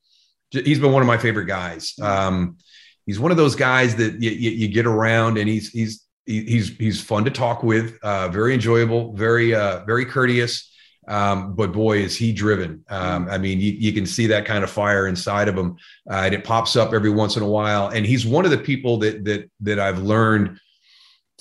[0.49, 1.93] he's been one of my favorite guys.
[2.01, 2.57] Um,
[3.05, 6.75] he's one of those guys that you, you, you get around and he's, he's, he's
[6.77, 10.69] he's fun to talk with, uh, very enjoyable, very uh, very courteous.
[11.07, 12.85] Um, but boy, is he driven.
[12.87, 15.75] Um, I mean, you, you, can see that kind of fire inside of him,
[16.09, 17.87] uh, and it pops up every once in a while.
[17.87, 20.59] And he's one of the people that that that I've learned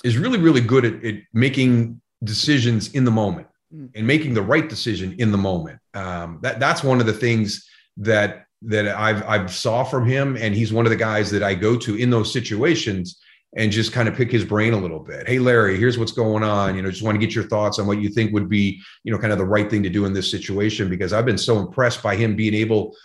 [0.03, 3.89] is really really good at, at making decisions in the moment mm.
[3.95, 5.79] and making the right decision in the moment.
[5.93, 10.55] Um, that that's one of the things that that I've I've saw from him, and
[10.55, 13.21] he's one of the guys that I go to in those situations
[13.57, 15.27] and just kind of pick his brain a little bit.
[15.27, 16.75] Hey, Larry, here's what's going on.
[16.75, 19.11] You know, just want to get your thoughts on what you think would be, you
[19.11, 21.59] know, kind of the right thing to do in this situation because I've been so
[21.59, 22.95] impressed by him being able,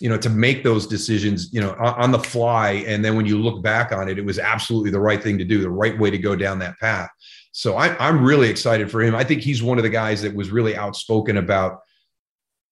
[0.00, 2.84] you know, to make those decisions, you know, on the fly.
[2.86, 5.44] And then when you look back on it, it was absolutely the right thing to
[5.44, 7.10] do, the right way to go down that path.
[7.52, 9.14] So I, I'm really excited for him.
[9.14, 11.80] I think he's one of the guys that was really outspoken about.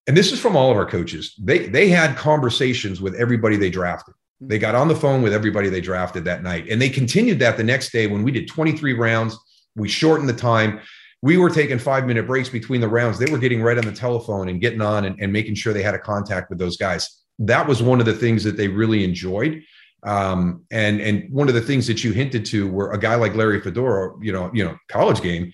[0.07, 1.35] And this is from all of our coaches.
[1.39, 5.69] They they had conversations with everybody they drafted they got on the phone with everybody
[5.69, 6.67] they drafted that night.
[6.69, 9.37] And they continued that the next day when we did 23 rounds.
[9.75, 10.81] We shortened the time.
[11.21, 13.19] We were taking five minute breaks between the rounds.
[13.19, 15.83] They were getting right on the telephone and getting on and, and making sure they
[15.83, 17.21] had a contact with those guys.
[17.39, 19.63] That was one of the things that they really enjoyed.
[20.03, 23.35] Um, and and one of the things that you hinted to were a guy like
[23.35, 25.53] Larry Fedora, you know, you know, college game.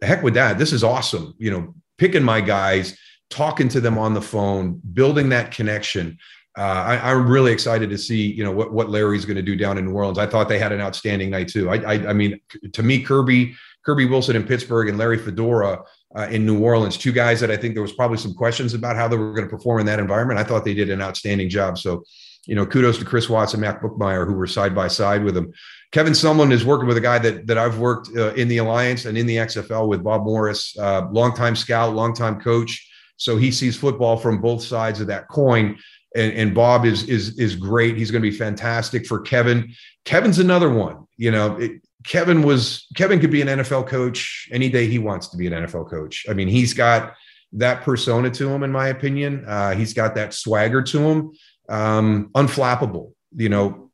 [0.00, 0.58] Heck with that.
[0.58, 1.34] This is awesome.
[1.38, 2.96] You know, picking my guys,
[3.30, 6.18] talking to them on the phone, building that connection
[6.58, 6.62] uh,
[7.02, 9.78] I, am really excited to see you know what what Larry's going to do down
[9.78, 10.18] in New Orleans.
[10.18, 11.70] I thought they had an outstanding night too.
[11.70, 12.40] I, I, I mean,
[12.72, 15.82] to me, Kirby Kirby Wilson in Pittsburgh and Larry Fedora
[16.16, 18.96] uh, in New Orleans, two guys that I think there was probably some questions about
[18.96, 20.40] how they were going to perform in that environment.
[20.40, 21.78] I thought they did an outstanding job.
[21.78, 22.02] So,
[22.46, 25.36] you know, kudos to Chris Watts and Matt Bookmyer who were side by side with
[25.36, 25.52] him.
[25.92, 29.04] Kevin Sumlin is working with a guy that that I've worked uh, in the Alliance
[29.04, 32.86] and in the XFL with Bob Morris, uh, longtime scout, longtime coach.
[33.16, 35.78] So he sees football from both sides of that coin
[36.14, 37.96] and, and Bob is is is great.
[37.96, 39.72] He's going to be fantastic for Kevin.
[40.04, 41.06] Kevin's another one.
[41.16, 45.28] You know, it, Kevin was Kevin could be an NFL coach any day he wants
[45.28, 46.26] to be an NFL coach.
[46.28, 47.14] I mean, he's got
[47.52, 49.44] that persona to him, in my opinion.
[49.46, 51.32] Uh, he's got that swagger to him,
[51.68, 53.12] um, unflappable.
[53.36, 53.90] You know,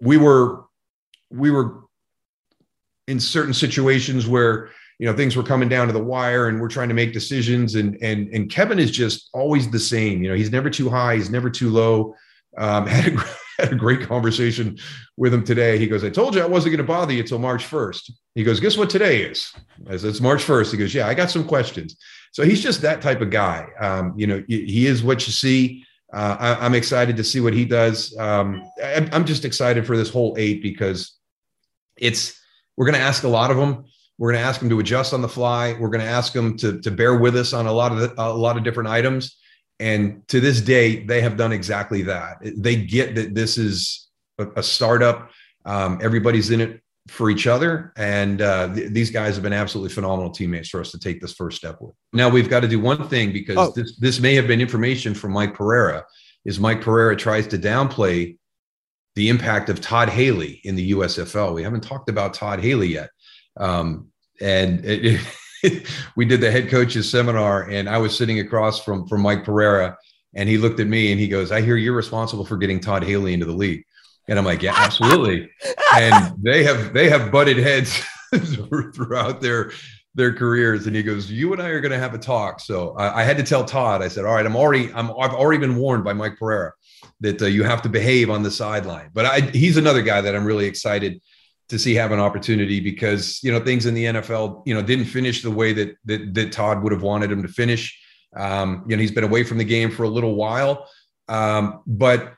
[0.00, 0.64] we were
[1.30, 1.82] we were
[3.08, 6.68] in certain situations where you know things were coming down to the wire and we're
[6.68, 10.36] trying to make decisions and and and kevin is just always the same you know
[10.36, 12.14] he's never too high he's never too low.
[12.58, 13.16] Um, had, a,
[13.58, 14.76] had a great conversation
[15.16, 15.78] with him today.
[15.78, 18.44] He goes i told you i wasn't going to bother you until march 1st he
[18.44, 19.52] goes guess what today is?
[19.88, 21.96] As it's march 1st he goes yeah i got some questions.
[22.32, 23.66] So he's just that type of guy.
[23.80, 25.84] Um, you know he is what you see.
[26.12, 28.16] Uh, I, am excited to see what he does.
[28.18, 31.16] Um, I, I'm just excited for this whole eight because
[31.96, 32.38] it's
[32.76, 33.84] we're going to ask a lot of them.
[34.20, 35.72] We're going to ask them to adjust on the fly.
[35.80, 38.14] We're going to ask them to to bear with us on a lot of the,
[38.18, 39.36] a lot of different items.
[39.80, 42.36] And to this day, they have done exactly that.
[42.42, 45.30] They get that this is a, a startup.
[45.64, 47.94] Um, everybody's in it for each other.
[47.96, 51.32] And uh, th- these guys have been absolutely phenomenal teammates for us to take this
[51.32, 51.94] first step with.
[52.12, 53.72] Now we've got to do one thing because oh.
[53.74, 56.04] this this may have been information from Mike Pereira.
[56.44, 58.36] Is Mike Pereira tries to downplay
[59.14, 61.54] the impact of Todd Haley in the USFL?
[61.54, 63.10] We haven't talked about Todd Haley yet,
[63.56, 64.09] um,
[64.40, 65.20] and it,
[65.62, 69.44] it, we did the head coaches seminar, and I was sitting across from from Mike
[69.44, 69.96] Pereira.
[70.34, 73.02] And he looked at me and he goes, I hear you're responsible for getting Todd
[73.02, 73.84] Haley into the league.
[74.28, 75.50] And I'm like, yeah, absolutely.
[75.96, 78.00] and they have they have butted heads
[78.94, 79.72] throughout their
[80.14, 80.86] their careers.
[80.86, 82.60] And he goes, you and I are going to have a talk.
[82.60, 84.02] So I, I, had to tell Todd.
[84.02, 86.72] I said, all right, I'm already I'm I've already been warned by Mike Pereira
[87.20, 89.10] that uh, you have to behave on the sideline.
[89.12, 91.20] But I, he's another guy that I'm really excited
[91.70, 95.06] to see have an opportunity because you know things in the NFL you know didn't
[95.06, 97.98] finish the way that that, that Todd would have wanted him to finish.
[98.36, 100.88] Um, you know he's been away from the game for a little while,
[101.28, 102.34] um, but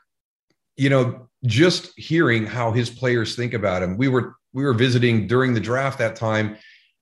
[0.76, 3.96] you know just hearing how his players think about him.
[3.96, 6.56] We were we were visiting during the draft that time,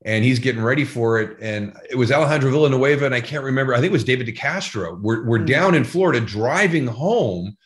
[0.04, 1.36] and he's getting ready for it.
[1.40, 3.74] And it was Alejandro Villanueva, and I can't remember.
[3.74, 5.00] I think it was David DeCastro.
[5.00, 5.46] We're we're mm-hmm.
[5.46, 7.56] down in Florida driving home,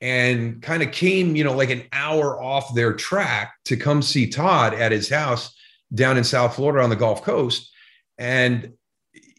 [0.00, 4.28] and kind of came, you know, like an hour off their track to come see
[4.28, 5.54] Todd at his house
[5.92, 7.70] down in South Florida on the Gulf Coast,
[8.18, 8.72] and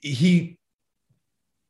[0.01, 0.57] he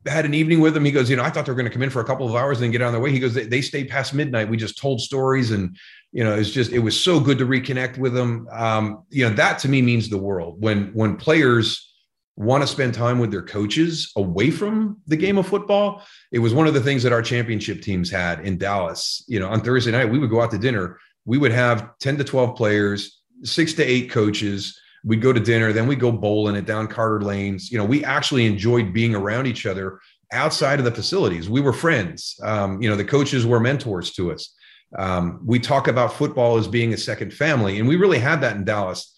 [0.07, 0.85] had an evening with him.
[0.85, 2.27] He goes, you know, I thought they were going to come in for a couple
[2.27, 3.11] of hours and then get on their way.
[3.11, 4.49] He goes, they, they stayed past midnight.
[4.49, 5.75] We just told stories and,
[6.11, 8.47] you know, it's just, it was so good to reconnect with them.
[8.51, 11.88] Um, you know, that to me means the world when, when players
[12.39, 16.01] want to spend time with their coaches away from the game of football.
[16.31, 19.49] It was one of the things that our championship teams had in Dallas, you know,
[19.49, 20.97] on Thursday night, we would go out to dinner.
[21.25, 25.73] We would have 10 to 12 players, six to eight coaches, we'd go to dinner,
[25.73, 27.71] then we'd go bowling at down Carter Lanes.
[27.71, 29.99] You know, we actually enjoyed being around each other
[30.31, 31.49] outside of the facilities.
[31.49, 32.39] We were friends.
[32.43, 34.53] Um, you know, the coaches were mentors to us.
[34.97, 38.55] Um, we talk about football as being a second family, and we really had that
[38.55, 39.15] in Dallas.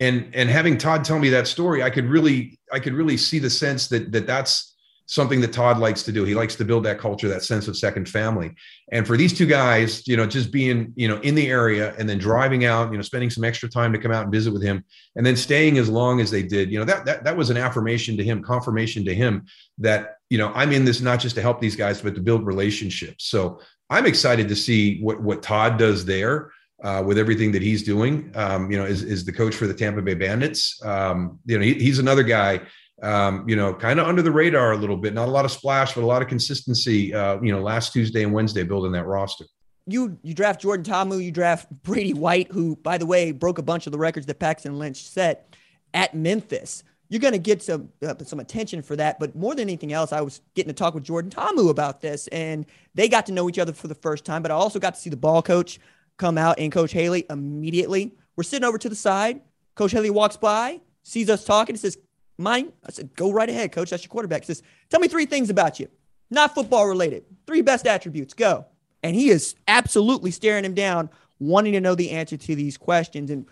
[0.00, 3.38] And and having Todd tell me that story, I could really I could really see
[3.38, 4.70] the sense that that that's
[5.10, 6.22] something that Todd likes to do.
[6.22, 8.54] He likes to build that culture, that sense of second family.
[8.92, 12.08] And for these two guys, you know, just being, you know, in the area and
[12.08, 14.62] then driving out, you know, spending some extra time to come out and visit with
[14.62, 14.84] him
[15.16, 17.56] and then staying as long as they did, you know, that that that was an
[17.56, 19.46] affirmation to him, confirmation to him
[19.78, 22.46] that, you know, I'm in this not just to help these guys, but to build
[22.46, 23.24] relationships.
[23.24, 23.60] So
[23.90, 26.52] I'm excited to see what what Todd does there.
[26.82, 29.74] Uh, with everything that he's doing, um, you know, is, is the coach for the
[29.74, 30.82] Tampa Bay Bandits.
[30.82, 32.62] Um, you know, he, he's another guy
[33.02, 35.14] um, you know, kind of under the radar a little bit.
[35.14, 37.14] Not a lot of splash, but a lot of consistency.
[37.14, 39.44] Uh, you know, last Tuesday and Wednesday building that roster.
[39.86, 43.62] You you draft Jordan Ta'amu, you draft Brady White, who by the way broke a
[43.62, 45.56] bunch of the records that Paxton Lynch set
[45.94, 46.84] at Memphis.
[47.08, 50.12] You're going to get some uh, some attention for that, but more than anything else,
[50.12, 53.48] I was getting to talk with Jordan Ta'amu about this, and they got to know
[53.48, 54.42] each other for the first time.
[54.42, 55.80] But I also got to see the ball coach
[56.20, 58.14] come out and Coach Haley immediately.
[58.36, 59.40] We're sitting over to the side.
[59.74, 61.96] Coach Haley walks by, sees us talking, and says,
[62.40, 62.72] Mine?
[62.86, 63.90] I said, go right ahead, coach.
[63.90, 64.42] That's your quarterback.
[64.42, 65.88] He says, tell me three things about you,
[66.30, 67.24] not football related.
[67.46, 68.32] Three best attributes.
[68.32, 68.64] Go.
[69.02, 73.30] And he is absolutely staring him down, wanting to know the answer to these questions.
[73.30, 73.46] And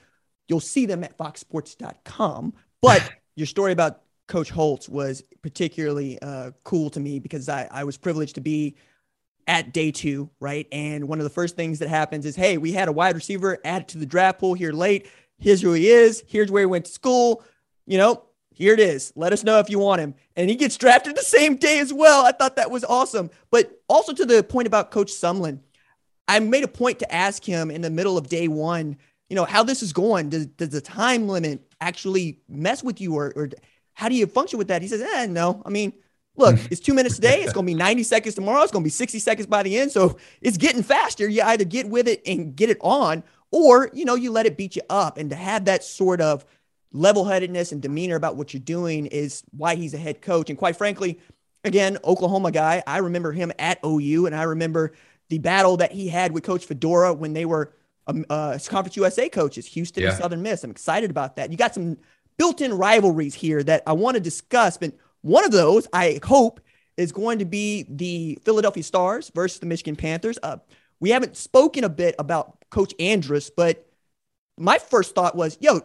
[0.49, 2.55] you'll see them at foxsports.com.
[2.81, 7.85] But your story about Coach Holtz was particularly uh, cool to me because I, I
[7.85, 8.77] was privileged to be
[9.49, 10.69] at day two, right?
[10.71, 13.59] And one of the first things that happens is, hey, we had a wide receiver
[13.65, 15.09] added to the draft pool here late.
[15.39, 16.23] Here's who he is.
[16.29, 17.43] Here's where he went to school.
[17.87, 19.13] You know, here it is.
[19.17, 20.15] Let us know if you want him.
[20.37, 22.27] And he gets drafted the same day as well.
[22.27, 23.31] I thought that was awesome.
[23.51, 25.61] But also to the point about Coach Sumlin,
[26.29, 28.99] I made a point to ask him in the middle of day one,
[29.31, 30.29] you know, how this is going.
[30.29, 33.49] Does, does the time limit actually mess with you or, or
[33.95, 34.83] how do you function with that?
[34.83, 35.63] He says, eh, no.
[35.65, 35.95] I mean,
[36.39, 37.43] look, it's two minutes today.
[37.43, 38.63] It's going to be 90 seconds tomorrow.
[38.63, 39.93] It's going to be 60 seconds by the end.
[39.93, 41.29] So it's getting faster.
[41.29, 44.57] You either get with it and get it on, or, you know, you let it
[44.57, 45.19] beat you up.
[45.19, 46.45] And to have that sort of–
[46.93, 50.49] level headedness and demeanor about what you're doing is why he's a head coach.
[50.49, 51.21] And quite frankly,
[51.65, 54.93] again, Oklahoma guy, I remember him at OU and I remember
[55.29, 57.75] the battle that he had with Coach Fedora when they were
[58.07, 60.11] um, uh, Conference USA coaches, Houston yeah.
[60.11, 60.65] and Southern Miss.
[60.65, 61.51] I'm excited about that.
[61.51, 61.99] You got some
[62.39, 64.79] built in rivalries here that I want to discuss.
[64.79, 66.61] But one of those, I hope,
[66.97, 70.39] is going to be the Philadelphia Stars versus the Michigan Panthers.
[70.43, 70.59] Uh,
[71.01, 73.89] we haven't spoken a bit about Coach Andrus, but
[74.57, 75.81] my first thought was, yo,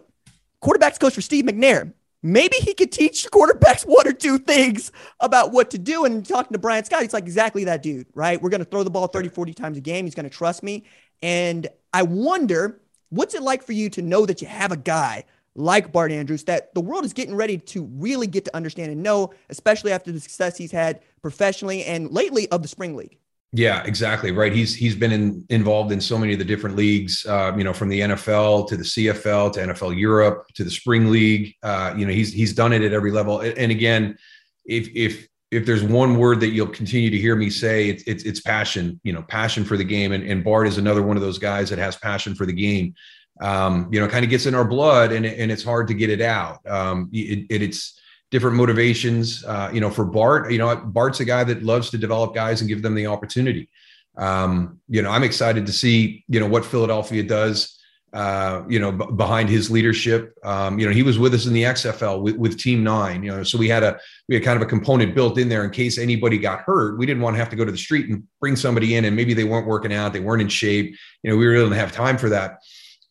[0.62, 1.94] quarterbacks coach for Steve McNair.
[2.24, 6.06] maybe he could teach quarterbacks one or two things about what to do.
[6.06, 8.42] And talking to Brian Scott, he's like, exactly that dude, right?
[8.42, 10.06] We're going to throw the ball 30, 40 times a game.
[10.06, 10.86] He's going to trust me.
[11.22, 15.26] And I wonder, what's it like for you to know that you have a guy
[15.56, 19.04] like Bart Andrus that the world is getting ready to really get to understand and
[19.04, 23.18] know, especially after the success he's had professionally and lately of the spring league?
[23.56, 24.52] Yeah, exactly right.
[24.52, 27.72] He's he's been in, involved in so many of the different leagues, uh, you know,
[27.72, 31.54] from the NFL to the CFL to NFL Europe to the Spring League.
[31.62, 33.42] Uh, you know, he's he's done it at every level.
[33.42, 34.18] And again,
[34.66, 38.24] if if if there's one word that you'll continue to hear me say, it's it's,
[38.24, 39.00] it's passion.
[39.04, 40.14] You know, passion for the game.
[40.14, 42.96] And, and Bart is another one of those guys that has passion for the game.
[43.42, 46.10] Um, you know, kind of gets in our blood, and and it's hard to get
[46.10, 46.60] it out.
[46.68, 48.00] Um, it, it, it's
[48.32, 49.44] different motivations.
[49.44, 52.62] Uh, you know, for Bart, you know, Bart's a guy that loves to develop guys
[52.62, 53.70] and give them the opportunity.
[54.18, 57.80] Um, you know, I'm excited to see, you know, what Philadelphia does,
[58.14, 60.36] uh, you know, b- behind his leadership.
[60.44, 63.32] Um, you know, he was with us in the XFL with, with Team Nine, you
[63.32, 65.72] know, so we had a, we had kind of a component built in there in
[65.72, 66.98] case anybody got hurt.
[66.98, 69.16] We didn't want to have to go to the street and bring somebody in and
[69.16, 70.96] maybe they weren't working out, they weren't in shape.
[71.24, 72.60] You know, we really didn't have time for that.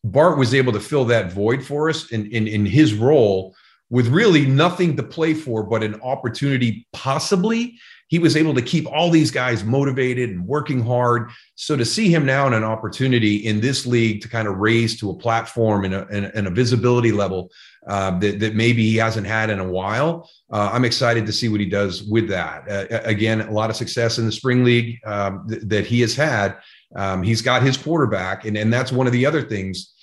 [0.04, 3.54] Bart was able to fill that void for us in, in, in his role
[3.90, 7.78] with really nothing to play for but an opportunity possibly.
[8.08, 11.30] He was able to keep all these guys motivated and working hard.
[11.54, 14.98] So to see him now in an opportunity in this league to kind of raise
[15.00, 17.50] to a platform and a, and a visibility level
[17.86, 21.48] uh, that, that maybe he hasn't had in a while uh, i'm excited to see
[21.48, 22.68] what he does with that.
[22.70, 26.14] Uh, again a lot of success in the spring league um, th- that he has
[26.14, 26.56] had
[26.96, 29.94] um, he's got his quarterback and, and that's one of the other things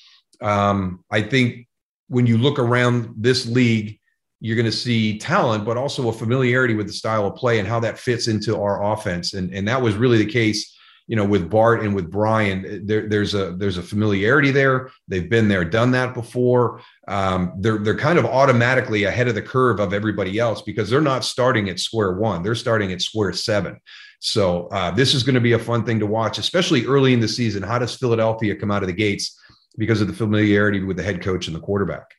[0.41, 1.67] um, i think
[2.10, 3.99] when you look around this league,
[4.41, 7.67] you're going to see talent, but also a familiarity with the style of play and
[7.67, 9.34] how that fits into our offense.
[9.34, 10.75] And, and that was really the case,
[11.08, 12.86] you know, with Bart and with Brian.
[12.86, 14.91] There, there's a there's a familiarity there.
[15.08, 16.82] They've been there, done that before.
[17.08, 21.02] Um, they're they're kind of automatically ahead of the curve of everybody else because they're
[21.02, 22.41] not starting at square one.
[22.41, 23.80] They're starting at square seven.
[24.19, 27.19] So uh, this is going to be a fun thing to watch, especially early in
[27.19, 27.63] the season.
[27.63, 29.39] How does Philadelphia come out of the gates?
[29.79, 32.13] because of the familiarity with the head coach and the quarterback.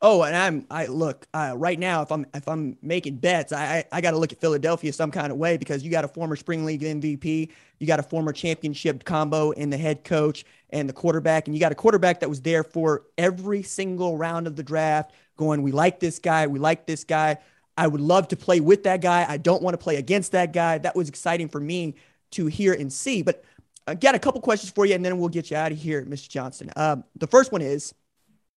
[0.00, 2.02] Oh, and I'm I look uh, right now.
[2.02, 5.10] If I'm if I'm making bets, I I, I got to look at Philadelphia some
[5.10, 8.32] kind of way because you got a former spring league MVP, you got a former
[8.32, 12.28] championship combo in the head coach and the quarterback, and you got a quarterback that
[12.28, 15.12] was there for every single round of the draft.
[15.36, 17.38] Going, we like this guy, we like this guy.
[17.76, 19.26] I would love to play with that guy.
[19.28, 20.78] I don't want to play against that guy.
[20.78, 21.96] That was exciting for me
[22.32, 23.22] to hear and see.
[23.22, 23.44] But
[23.86, 26.04] I got a couple questions for you, and then we'll get you out of here,
[26.04, 26.28] Mr.
[26.28, 26.70] Johnston.
[26.76, 27.94] Um, the first one is,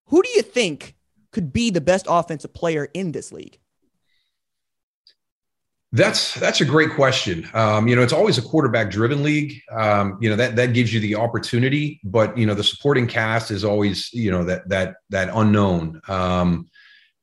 [0.05, 0.95] who do you think
[1.31, 3.59] could be the best offensive player in this league?
[5.93, 7.47] That's that's a great question.
[7.53, 9.61] Um, you know, it's always a quarterback-driven league.
[9.71, 13.51] Um, you know that that gives you the opportunity, but you know the supporting cast
[13.51, 16.01] is always you know that that that unknown.
[16.09, 16.69] Um,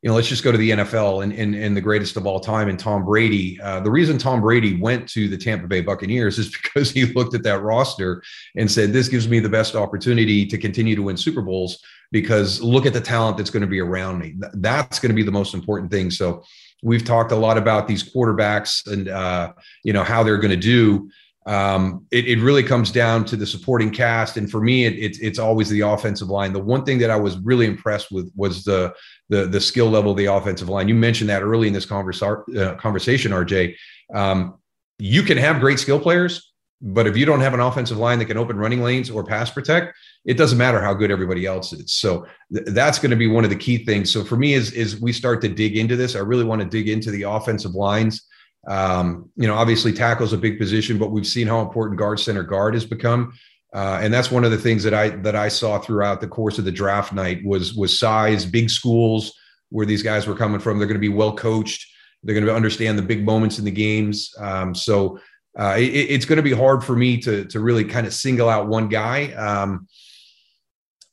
[0.05, 2.39] you know, let's just go to the NFL and, and, and the greatest of all
[2.39, 3.59] time and Tom Brady.
[3.63, 7.35] Uh, the reason Tom Brady went to the Tampa Bay Buccaneers is because he looked
[7.35, 8.23] at that roster
[8.55, 12.61] and said, This gives me the best opportunity to continue to win Super Bowls because
[12.61, 14.35] look at the talent that's going to be around me.
[14.53, 16.11] That's going to be the most important thing.
[16.11, 16.45] So
[16.83, 20.57] we've talked a lot about these quarterbacks and, uh, you know, how they're going to
[20.59, 21.09] do
[21.47, 24.39] um, it, it, really comes down to the supporting cast.
[24.39, 26.55] And for me, it, it, it's always the offensive line.
[26.55, 28.95] The one thing that I was really impressed with was the
[29.29, 30.89] the, the skill level of the offensive line.
[30.89, 33.75] You mentioned that early in this uh, conversation, RJ.
[34.15, 34.59] Um,
[34.99, 38.27] you can have great skill players, but if you don't have an offensive line that
[38.27, 41.95] can open running lanes or pass protect, it doesn't matter how good everybody else is.
[41.95, 44.13] So th- that's going to be one of the key things.
[44.13, 46.69] So for me, is is we start to dig into this, I really want to
[46.69, 48.27] dig into the offensive lines
[48.67, 52.21] um, you know, obviously tackle is a big position, but we've seen how important guard
[52.21, 53.33] center guard has become.
[53.75, 56.59] Uh, and that's one of the things that I that I saw throughout the course
[56.59, 59.33] of the draft night was was size, big schools
[59.71, 60.79] where these guys were coming from.
[60.79, 61.85] They're going to be well coached.
[62.23, 64.31] They're going to understand the big moments in the games.
[64.39, 65.19] Um, so
[65.59, 68.49] uh, it, it's going to be hard for me to to really kind of single
[68.49, 69.33] out one guy.
[69.33, 69.89] Um,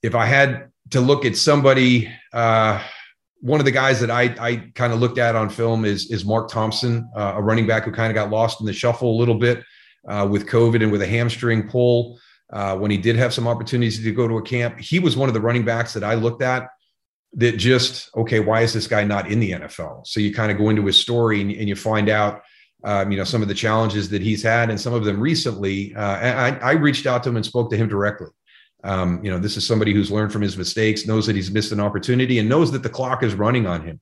[0.04, 2.12] if I had to look at somebody.
[2.32, 2.82] Uh,
[3.44, 6.24] one of the guys that I, I kind of looked at on film is, is
[6.24, 9.18] Mark Thompson, uh, a running back who kind of got lost in the shuffle a
[9.18, 9.64] little bit
[10.08, 12.20] uh, with COVID and with a hamstring pull.
[12.52, 15.30] Uh, when he did have some opportunities to go to a camp, he was one
[15.30, 16.68] of the running backs that I looked at
[17.34, 20.06] that just, okay, why is this guy not in the NFL?
[20.06, 22.42] So you kind of go into his story and, and you find out,
[22.84, 25.96] um, you know, some of the challenges that he's had and some of them recently.
[25.96, 28.28] Uh, I, I reached out to him and spoke to him directly.
[28.84, 31.72] Um, you know, this is somebody who's learned from his mistakes, knows that he's missed
[31.72, 34.02] an opportunity, and knows that the clock is running on him.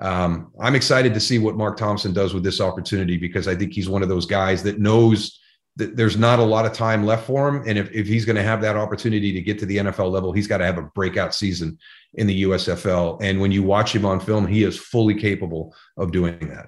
[0.00, 3.72] Um, I'm excited to see what Mark Thompson does with this opportunity because I think
[3.72, 5.40] he's one of those guys that knows
[5.78, 7.62] th- there's not a lot of time left for him.
[7.66, 10.32] And if, if he's going to have that opportunity to get to the NFL level,
[10.32, 11.78] he's got to have a breakout season
[12.14, 13.18] in the USFL.
[13.22, 16.66] And when you watch him on film, he is fully capable of doing that.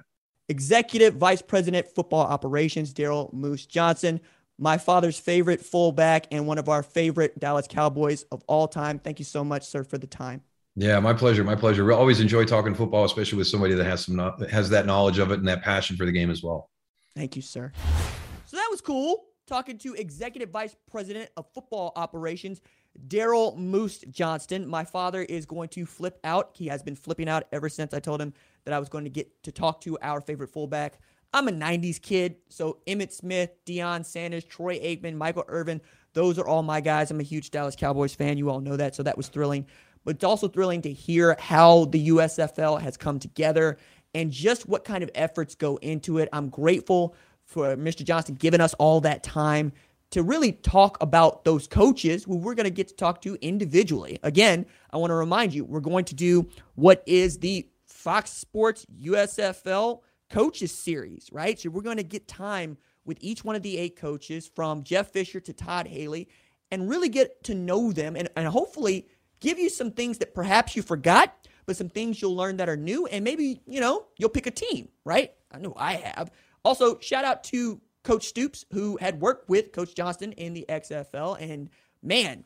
[0.49, 4.19] Executive Vice President Football Operations, Daryl Moose Johnston,
[4.57, 8.99] my father's favorite fullback and one of our favorite Dallas Cowboys of all time.
[8.99, 10.41] Thank you so much, sir, for the time.
[10.75, 11.43] Yeah, my pleasure.
[11.43, 11.83] My pleasure.
[11.83, 14.17] We always enjoy talking football, especially with somebody that has some
[14.49, 16.69] has that knowledge of it and that passion for the game as well.
[17.15, 17.73] Thank you, sir.
[18.51, 19.27] So that was cool.
[19.47, 22.59] Talking to Executive Vice President of Football Operations,
[23.07, 24.67] Daryl Moose Johnston.
[24.67, 26.49] My father is going to flip out.
[26.53, 28.33] He has been flipping out ever since I told him
[28.65, 30.99] that I was going to get to talk to our favorite fullback.
[31.33, 35.79] I'm a 90s kid, so Emmitt Smith, Deion Sanders, Troy Aikman, Michael Irvin,
[36.11, 37.09] those are all my guys.
[37.09, 38.37] I'm a huge Dallas Cowboys fan.
[38.37, 39.65] You all know that, so that was thrilling.
[40.03, 43.77] But it's also thrilling to hear how the USFL has come together
[44.13, 46.27] and just what kind of efforts go into it.
[46.33, 47.15] I'm grateful
[47.51, 48.03] for Mr.
[48.03, 49.73] Johnston giving us all that time
[50.11, 54.19] to really talk about those coaches who we're going to get to talk to individually.
[54.23, 58.85] Again, I want to remind you, we're going to do what is the Fox Sports
[59.01, 61.59] USFL coaches series, right?
[61.59, 65.11] So we're going to get time with each one of the eight coaches from Jeff
[65.11, 66.29] Fisher to Todd Haley
[66.71, 69.07] and really get to know them and, and hopefully
[69.39, 72.77] give you some things that perhaps you forgot, but some things you'll learn that are
[72.77, 73.07] new.
[73.07, 75.33] And maybe, you know, you'll pick a team, right?
[75.51, 76.31] I know I have.
[76.63, 81.37] Also, shout out to Coach Stoops, who had worked with Coach Johnston in the XFL.
[81.39, 81.69] And
[82.01, 82.43] man,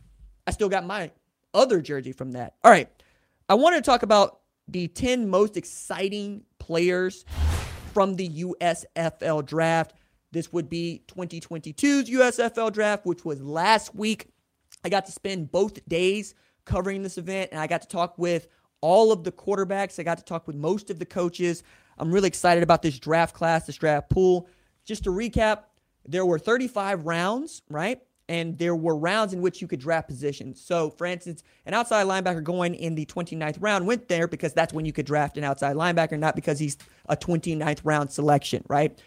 [0.47, 1.11] I still got my
[1.53, 2.55] other jersey from that.
[2.63, 2.89] All right.
[3.47, 7.25] I wanted to talk about the 10 most exciting players
[7.93, 9.93] from the USFL draft.
[10.31, 14.27] This would be 2022's USFL draft, which was last week.
[14.83, 16.35] I got to spend both days
[16.65, 18.47] covering this event, and I got to talk with
[18.81, 19.99] all of the quarterbacks.
[19.99, 21.63] I got to talk with most of the coaches.
[21.97, 24.47] I'm really excited about this draft class, this draft pool.
[24.85, 25.63] Just to recap,
[26.05, 28.01] there were 35 rounds, right?
[28.27, 30.59] And there were rounds in which you could draft positions.
[30.59, 34.73] So, for instance, an outside linebacker going in the 29th round went there because that's
[34.73, 36.77] when you could draft an outside linebacker, not because he's
[37.07, 38.99] a 29th round selection, right?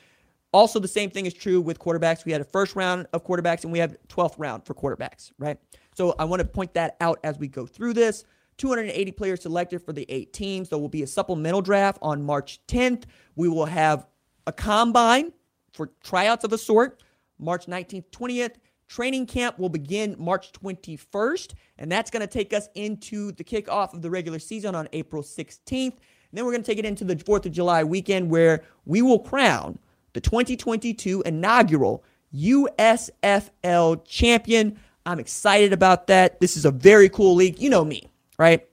[0.53, 2.25] Also, the same thing is true with quarterbacks.
[2.25, 5.59] We had a first round of quarterbacks and we have 12th round for quarterbacks, right?
[5.95, 8.25] So I want to point that out as we go through this.
[8.59, 10.69] 280 players selected for the eight teams.
[10.69, 13.05] There will be a supplemental draft on March 10th.
[13.37, 14.07] We will have
[14.47, 15.33] a combine
[15.73, 17.03] for tryouts of a sort
[17.39, 18.57] March 19th, 20th.
[18.89, 23.93] Training camp will begin March 21st, and that's going to take us into the kickoff
[23.93, 25.93] of the regular season on April 16th.
[25.93, 25.93] And
[26.33, 29.19] then we're going to take it into the 4th of July weekend where we will
[29.19, 29.79] crown
[30.15, 32.03] the 2022 inaugural
[32.35, 34.79] USFL champion.
[35.07, 36.41] I'm excited about that.
[36.41, 37.61] This is a very cool league.
[37.61, 38.67] You know me, right?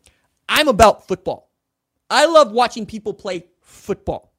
[0.48, 1.50] I'm about football.
[2.10, 4.34] I love watching people play football.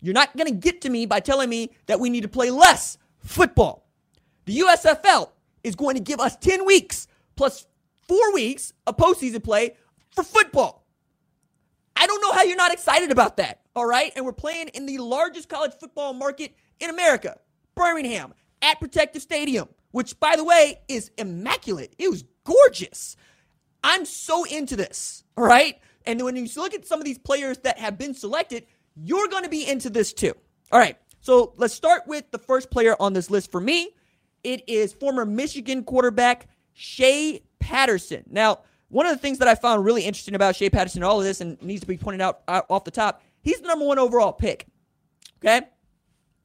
[0.00, 2.50] You're not going to get to me by telling me that we need to play
[2.50, 3.86] less football.
[4.44, 5.30] The USFL
[5.62, 7.66] is going to give us 10 weeks plus
[8.06, 9.76] four weeks of postseason play
[10.10, 10.84] for football.
[11.96, 13.62] I don't know how you're not excited about that.
[13.74, 14.12] All right.
[14.14, 17.38] And we're playing in the largest college football market in America,
[17.74, 21.94] Birmingham, at Protective Stadium, which, by the way, is immaculate.
[21.98, 23.16] It was gorgeous.
[23.84, 25.22] I'm so into this.
[25.36, 25.78] All right.
[26.06, 28.66] And when you look at some of these players that have been selected,
[28.96, 30.32] you're going to be into this too.
[30.72, 30.96] All right.
[31.20, 33.90] So let's start with the first player on this list for me.
[34.42, 38.24] It is former Michigan quarterback Shea Patterson.
[38.30, 41.18] Now, one of the things that I found really interesting about Shea Patterson and all
[41.18, 43.98] of this, and needs to be pointed out off the top, he's the number one
[43.98, 44.66] overall pick.
[45.38, 45.62] Okay?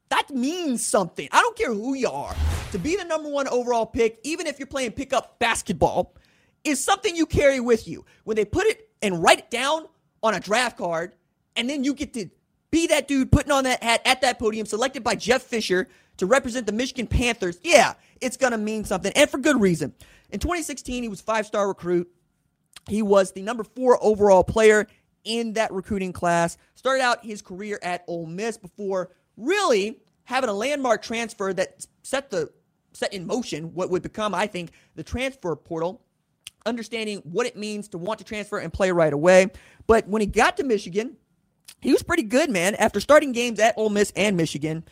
[0.08, 1.28] That means something.
[1.30, 2.34] I don't care who you are.
[2.72, 6.14] To be the number one overall pick, even if you're playing pickup basketball,
[6.64, 8.04] is something you carry with you.
[8.24, 9.86] When they put it and write it down
[10.22, 11.12] on a draft card,
[11.56, 12.28] and then you get to
[12.70, 15.88] be that dude putting on that hat at that podium, selected by Jeff Fisher
[16.18, 19.94] to represent the Michigan Panthers, yeah, it's going to mean something, and for good reason.
[20.30, 22.08] In 2016, he was five star recruit.
[22.88, 24.86] He was the number four overall player
[25.24, 26.56] in that recruiting class.
[26.74, 32.30] Started out his career at Ole Miss before really having a landmark transfer that set
[32.30, 32.50] the
[32.92, 36.02] set in motion what would become, I think, the transfer portal.
[36.66, 39.48] Understanding what it means to want to transfer and play right away.
[39.86, 41.16] But when he got to Michigan,
[41.80, 42.74] he was pretty good, man.
[42.74, 44.84] After starting games at Ole Miss and Michigan,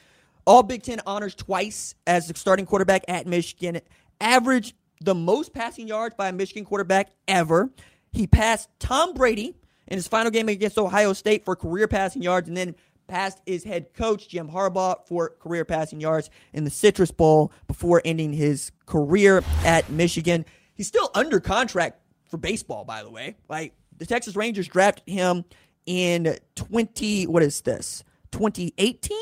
[0.47, 3.81] all Big Ten honors twice as the starting quarterback at Michigan,
[4.21, 7.71] averaged the most passing yards by a Michigan quarterback ever.
[8.13, 9.55] He passed Tom Brady
[9.87, 12.75] in his final game against Ohio State for career passing yards, and then
[13.07, 18.03] passed his head coach, Jim Harbaugh, for career passing yards in the Citrus Bowl before
[18.05, 20.45] ending his career at Michigan.
[20.79, 22.01] He's still under contract
[22.31, 23.37] for baseball, by the way.
[23.49, 25.45] Like the Texas Rangers drafted him
[25.87, 28.05] in 20, what is this?
[28.31, 29.19] 2018?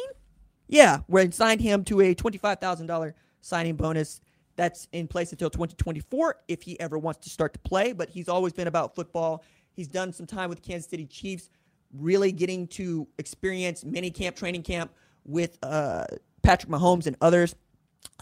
[0.69, 4.21] Yeah, where signed him to a $25,000 signing bonus
[4.57, 7.93] that's in place until 2024 if he ever wants to start to play.
[7.93, 9.43] But he's always been about football.
[9.73, 11.49] He's done some time with Kansas City Chiefs,
[11.95, 14.93] really getting to experience mini camp, training camp
[15.25, 16.05] with uh,
[16.43, 17.55] Patrick Mahomes and others.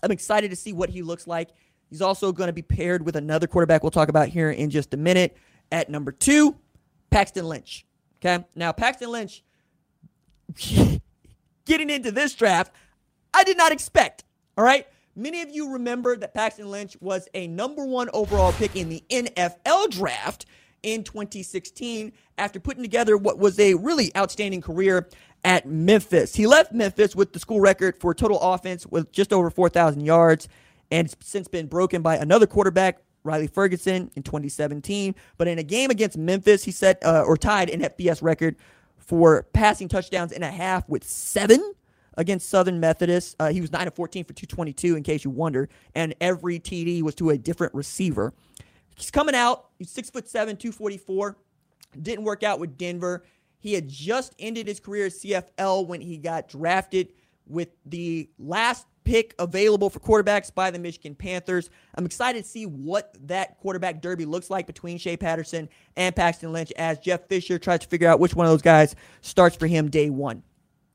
[0.04, 1.50] I'm excited to see what he looks like.
[1.94, 4.92] He's also going to be paired with another quarterback we'll talk about here in just
[4.94, 5.36] a minute.
[5.70, 6.56] At number two,
[7.10, 7.86] Paxton Lynch.
[8.16, 8.44] Okay.
[8.56, 9.44] Now, Paxton Lynch,
[11.64, 12.74] getting into this draft,
[13.32, 14.24] I did not expect.
[14.58, 14.88] All right.
[15.14, 19.04] Many of you remember that Paxton Lynch was a number one overall pick in the
[19.08, 20.46] NFL draft
[20.82, 25.08] in 2016 after putting together what was a really outstanding career
[25.44, 26.34] at Memphis.
[26.34, 30.48] He left Memphis with the school record for total offense with just over 4,000 yards
[30.94, 35.16] and it's since been broken by another quarterback, Riley Ferguson, in 2017.
[35.36, 38.54] But in a game against Memphis, he set uh, or tied an FBS record
[38.96, 41.74] for passing touchdowns in a half with seven
[42.16, 43.34] against Southern Methodist.
[43.40, 47.02] Uh, he was 9 of 14 for 222, in case you wonder, and every TD
[47.02, 48.32] was to a different receiver.
[48.94, 49.70] He's coming out.
[49.80, 51.36] He's six foot seven, 244.
[52.00, 53.24] Didn't work out with Denver.
[53.58, 57.14] He had just ended his career at CFL when he got drafted
[57.46, 61.70] with the last pick available for quarterbacks by the Michigan Panthers.
[61.94, 66.52] I'm excited to see what that quarterback derby looks like between Shea Patterson and Paxton
[66.52, 69.66] Lynch as Jeff Fisher tries to figure out which one of those guys starts for
[69.66, 70.42] him day one.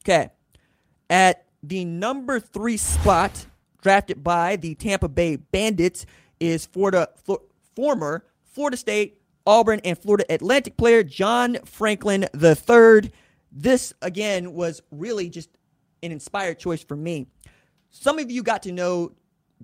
[0.03, 0.29] Okay.
[1.09, 3.45] At the number three spot,
[3.81, 6.05] drafted by the Tampa Bay Bandits,
[6.39, 7.09] is Florida,
[7.75, 13.11] former Florida State, Auburn, and Florida Atlantic player John Franklin III.
[13.51, 15.49] This, again, was really just
[16.03, 17.27] an inspired choice for me.
[17.91, 19.13] Some of you got to know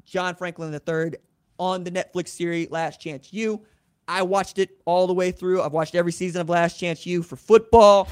[0.04, 1.18] John Franklin III
[1.60, 3.62] on the Netflix series Last Chance U.
[4.08, 5.62] I watched it all the way through.
[5.62, 8.08] I've watched every season of Last Chance U for football.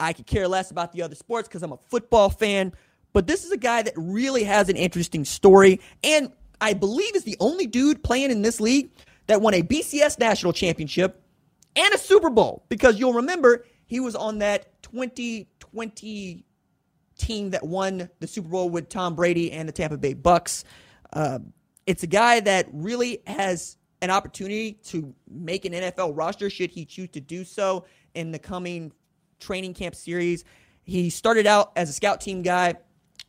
[0.00, 2.72] I could care less about the other sports because I'm a football fan.
[3.12, 5.80] But this is a guy that really has an interesting story.
[6.02, 8.90] And I believe is the only dude playing in this league
[9.26, 11.22] that won a BCS national championship
[11.76, 12.64] and a Super Bowl.
[12.68, 16.44] Because you'll remember he was on that 2020
[17.16, 20.64] team that won the Super Bowl with Tom Brady and the Tampa Bay Bucks.
[21.12, 21.38] Uh,
[21.86, 26.84] it's a guy that really has an opportunity to make an NFL roster should he
[26.84, 27.84] choose to do so
[28.14, 28.92] in the coming
[29.40, 30.44] training camp series.
[30.82, 32.74] He started out as a scout team guy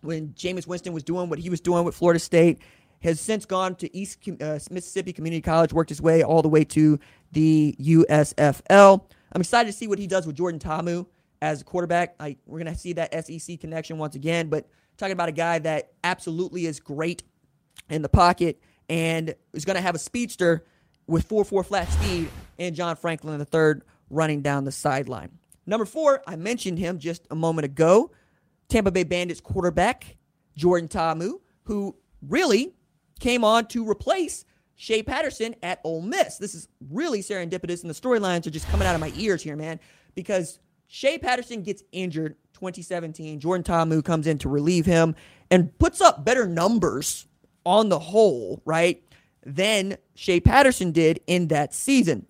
[0.01, 2.59] when Jameis Winston was doing what he was doing with Florida State.
[3.01, 6.63] Has since gone to East uh, Mississippi Community College, worked his way all the way
[6.65, 6.99] to
[7.33, 9.03] the USFL.
[9.31, 11.05] I'm excited to see what he does with Jordan Ta'amu
[11.45, 12.15] as a quarterback.
[12.19, 14.67] I, we're going to see that SEC connection once again, but
[14.97, 17.23] talking about a guy that absolutely is great
[17.89, 20.65] in the pocket and is going to have a speedster
[21.07, 25.31] with 4-4 flat speed and John Franklin III running down the sideline.
[25.65, 28.11] Number four, I mentioned him just a moment ago.
[28.69, 30.17] Tampa Bay Bandits quarterback
[30.55, 32.73] Jordan Ta'amu, who really
[33.19, 36.37] came on to replace Shea Patterson at Ole Miss.
[36.37, 39.55] This is really serendipitous, and the storylines are just coming out of my ears here,
[39.55, 39.79] man,
[40.15, 43.39] because Shea Patterson gets injured 2017.
[43.39, 45.15] Jordan Ta'amu comes in to relieve him
[45.51, 47.27] and puts up better numbers
[47.65, 49.03] on the whole, right,
[49.45, 52.25] than Shea Patterson did in that season.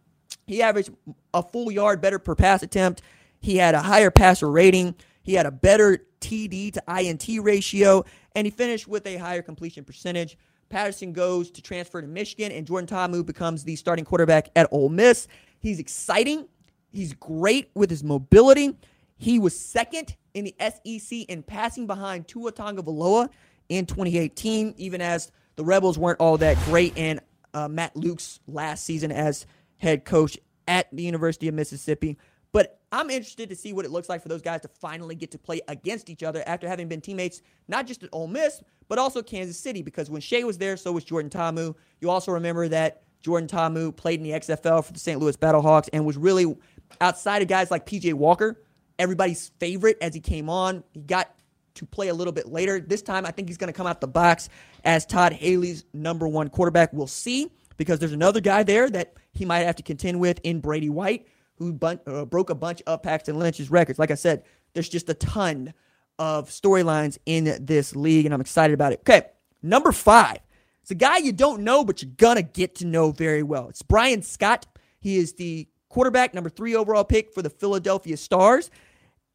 [0.48, 0.92] He averaged
[1.34, 3.02] a full yard better per pass attempt.
[3.40, 4.96] He had a higher passer rating.
[5.24, 9.84] He had a better TD to INT ratio, and he finished with a higher completion
[9.84, 10.38] percentage.
[10.70, 14.90] Patterson goes to transfer to Michigan, and Jordan Ta'amu becomes the starting quarterback at Ole
[14.90, 15.28] Miss.
[15.60, 16.48] He's exciting.
[16.96, 18.78] He's great with his mobility.
[19.18, 23.30] He was second in the SEC in passing behind Tua Tagovailoa
[23.68, 27.20] in 2018, even as the Rebels weren't all that great in
[27.54, 29.46] uh, Matt Luke's last season as
[29.78, 30.38] head coach
[30.70, 32.18] at the University of Mississippi.
[32.54, 35.32] But I'm interested to see what it looks like for those guys to finally get
[35.32, 38.98] to play against each other after having been teammates, not just at Ole Miss, but
[38.98, 41.76] also Kansas City, because when Shea was there, so was Jordan Ta'amu.
[42.00, 45.20] You also remember that Jordan Ta'amu played in the XFL for the St.
[45.20, 46.56] Louis Battlehawks and was really
[47.02, 48.62] outside of guys like PJ Walker,
[49.00, 50.84] everybody's favorite as he came on.
[50.94, 51.36] He got
[51.76, 52.80] to play a little bit later.
[52.80, 54.50] This time, I think he's going to come out the box
[54.84, 56.94] as Todd Haley's number one quarterback.
[56.94, 60.62] We'll see because there's another guy there that he might have to contend with in
[60.62, 61.28] Brady White,
[61.58, 64.00] who bun- uh, broke a bunch of Paxton Lynch's records.
[64.00, 65.74] Like I said, there's just a ton
[66.18, 69.00] of storylines in this league, and I'm excited about it.
[69.02, 69.28] Okay,
[69.62, 70.38] number five.
[70.82, 73.70] It's a guy you don't know, but you're going to get to know very well.
[73.70, 74.68] It's Brian Scott.
[75.00, 78.70] He is the quarterback, number three overall pick for the Philadelphia Stars.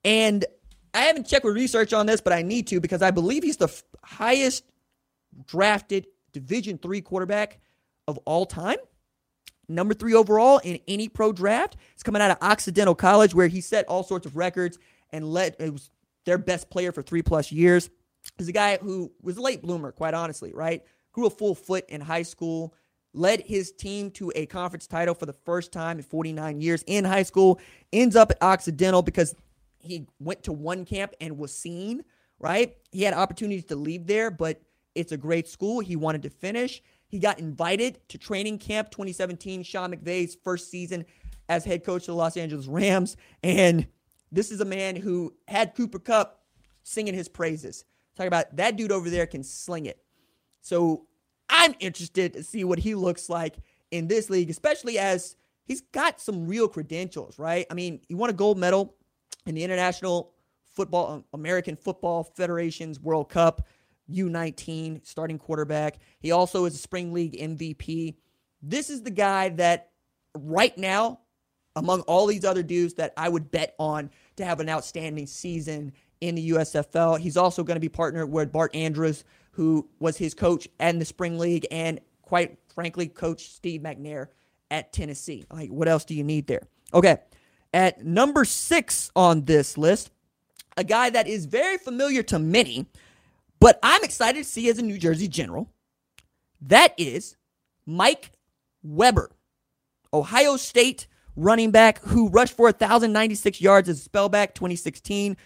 [0.05, 0.45] And
[0.93, 3.57] I haven't checked with research on this, but I need to because I believe he's
[3.57, 4.65] the f- highest
[5.47, 7.61] drafted Division three quarterback
[8.07, 8.77] of all time.
[9.69, 11.79] Number three overall in any pro draft.
[11.95, 14.79] He's coming out of Occidental College, where he set all sorts of records
[15.11, 15.57] and led.
[15.59, 15.89] It was
[16.27, 17.89] their best player for three plus years.
[18.37, 20.83] He's a guy who was a late bloomer, quite honestly, right?
[21.13, 22.75] Grew a full foot in high school,
[23.13, 27.05] led his team to a conference title for the first time in 49 years in
[27.05, 27.61] high school,
[27.93, 29.35] ends up at Occidental because
[29.81, 32.05] he went to one camp and was seen,
[32.39, 32.77] right?
[32.93, 34.61] He had opportunities to leave there, but
[34.95, 35.81] it's a great school.
[35.81, 36.83] He wanted to finish.
[37.09, 41.05] He got invited to training camp 2017, Sean McVay's first season
[41.49, 43.17] as head coach of the Los Angeles Rams.
[43.43, 43.87] And
[44.31, 46.45] this is a man who had Cooper Kupp
[46.85, 47.85] singing his praises.
[48.17, 49.99] Talk about that dude over there can sling it.
[50.61, 51.07] So
[51.51, 53.57] I'm interested to see what he looks like
[53.91, 57.67] in this league, especially as he's got some real credentials, right?
[57.71, 58.95] I mean, he won a gold medal
[59.47, 60.33] in the International
[60.75, 63.67] Football American Football Federation's World Cup
[64.11, 65.99] U19 starting quarterback.
[66.21, 68.15] He also is a spring league MVP.
[68.63, 69.91] This is the guy that
[70.35, 71.21] right now
[71.77, 75.93] among all these other dudes that I would bet on to have an outstanding season
[76.21, 77.19] in the USFL.
[77.19, 81.05] He's also going to be partnered with Bart Andrus, who was his coach in the
[81.05, 84.29] spring league, and quite frankly, coach Steve McNair
[84.71, 85.45] at Tennessee.
[85.53, 86.63] Like, what else do you need there?
[86.95, 87.19] Okay.
[87.73, 90.11] At number six on this list,
[90.77, 92.87] a guy that is very familiar to many,
[93.59, 95.69] but I'm excited to see as a New Jersey General.
[96.61, 97.37] That is
[97.87, 98.33] Mike
[98.83, 99.31] Weber,
[100.13, 105.37] Ohio State running back who rushed for 1,096 yards as a spellback 2016.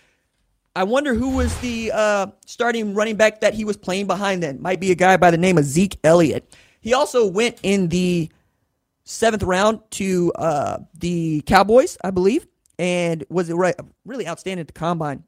[0.77, 4.61] I wonder who was the uh, starting running back that he was playing behind then.
[4.61, 6.57] Might be a guy by the name of Zeke Elliott.
[6.81, 8.29] He also went in the
[9.05, 12.47] seventh round to uh, the Cowboys, I believe,
[12.79, 15.23] and was right, really outstanding at the combine.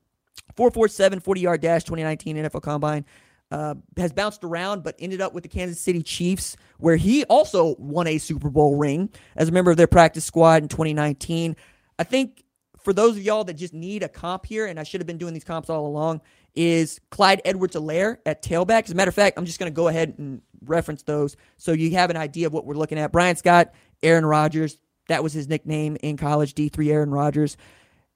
[0.56, 3.04] 447 40 yard dash 2019 NFL combine.
[3.52, 7.76] Uh, has bounced around, but ended up with the Kansas City Chiefs, where he also
[7.78, 11.54] won a Super Bowl ring as a member of their practice squad in 2019.
[11.96, 12.42] I think
[12.86, 15.18] for those of y'all that just need a comp here, and I should have been
[15.18, 16.20] doing these comps all along,
[16.54, 18.84] is Clyde Edwards-Helaire at tailback.
[18.84, 21.72] As a matter of fact, I'm just going to go ahead and reference those so
[21.72, 23.10] you have an idea of what we're looking at.
[23.10, 23.74] Brian Scott,
[24.04, 24.78] Aaron Rodgers,
[25.08, 27.56] that was his nickname in college, D3 Aaron Rodgers.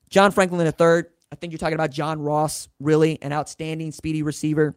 [0.09, 1.03] John Franklin III,
[1.33, 4.77] I think you're talking about John Ross, really an outstanding speedy receiver.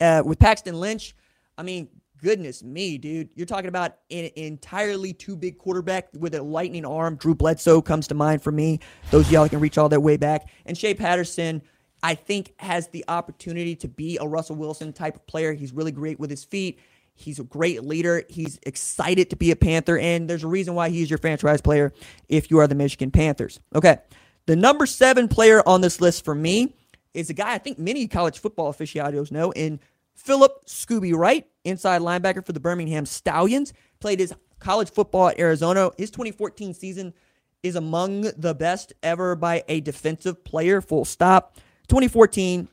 [0.00, 1.14] Uh, with Paxton Lynch,
[1.58, 3.30] I mean, goodness me, dude.
[3.34, 7.16] You're talking about an entirely too big quarterback with a lightning arm.
[7.16, 8.80] Drew Bledsoe comes to mind for me.
[9.10, 10.48] Those y'all can reach all their way back.
[10.66, 11.62] And Shea Patterson,
[12.02, 15.52] I think, has the opportunity to be a Russell Wilson type of player.
[15.52, 16.78] He's really great with his feet.
[17.14, 18.22] He's a great leader.
[18.28, 19.98] He's excited to be a Panther.
[19.98, 21.92] And there's a reason why he's your franchise player
[22.28, 23.58] if you are the Michigan Panthers.
[23.74, 23.98] Okay.
[24.46, 26.74] The number seven player on this list for me
[27.14, 29.80] is a guy I think many college football aficionados know in
[30.14, 33.72] Philip Scooby Wright, inside linebacker for the Birmingham Stallions.
[34.00, 35.90] Played his college football at Arizona.
[35.96, 37.14] His 2014 season
[37.62, 41.56] is among the best ever by a defensive player, full stop.
[41.88, 42.68] 2014,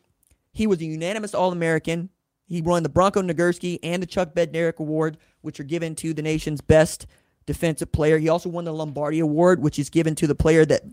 [0.54, 2.10] he was a unanimous All American.
[2.48, 6.22] He won the Bronco Nagurski and the Chuck Bednarik Award, which are given to the
[6.22, 7.08] nation's best
[7.46, 8.18] defensive player.
[8.18, 10.84] He also won the Lombardi Award, which is given to the player that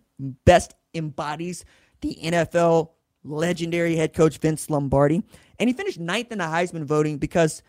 [0.44, 1.64] best embodies
[2.00, 2.90] the NFL
[3.24, 5.22] legendary head coach Vince Lombardi.
[5.58, 7.62] And he finished ninth in the Heisman voting because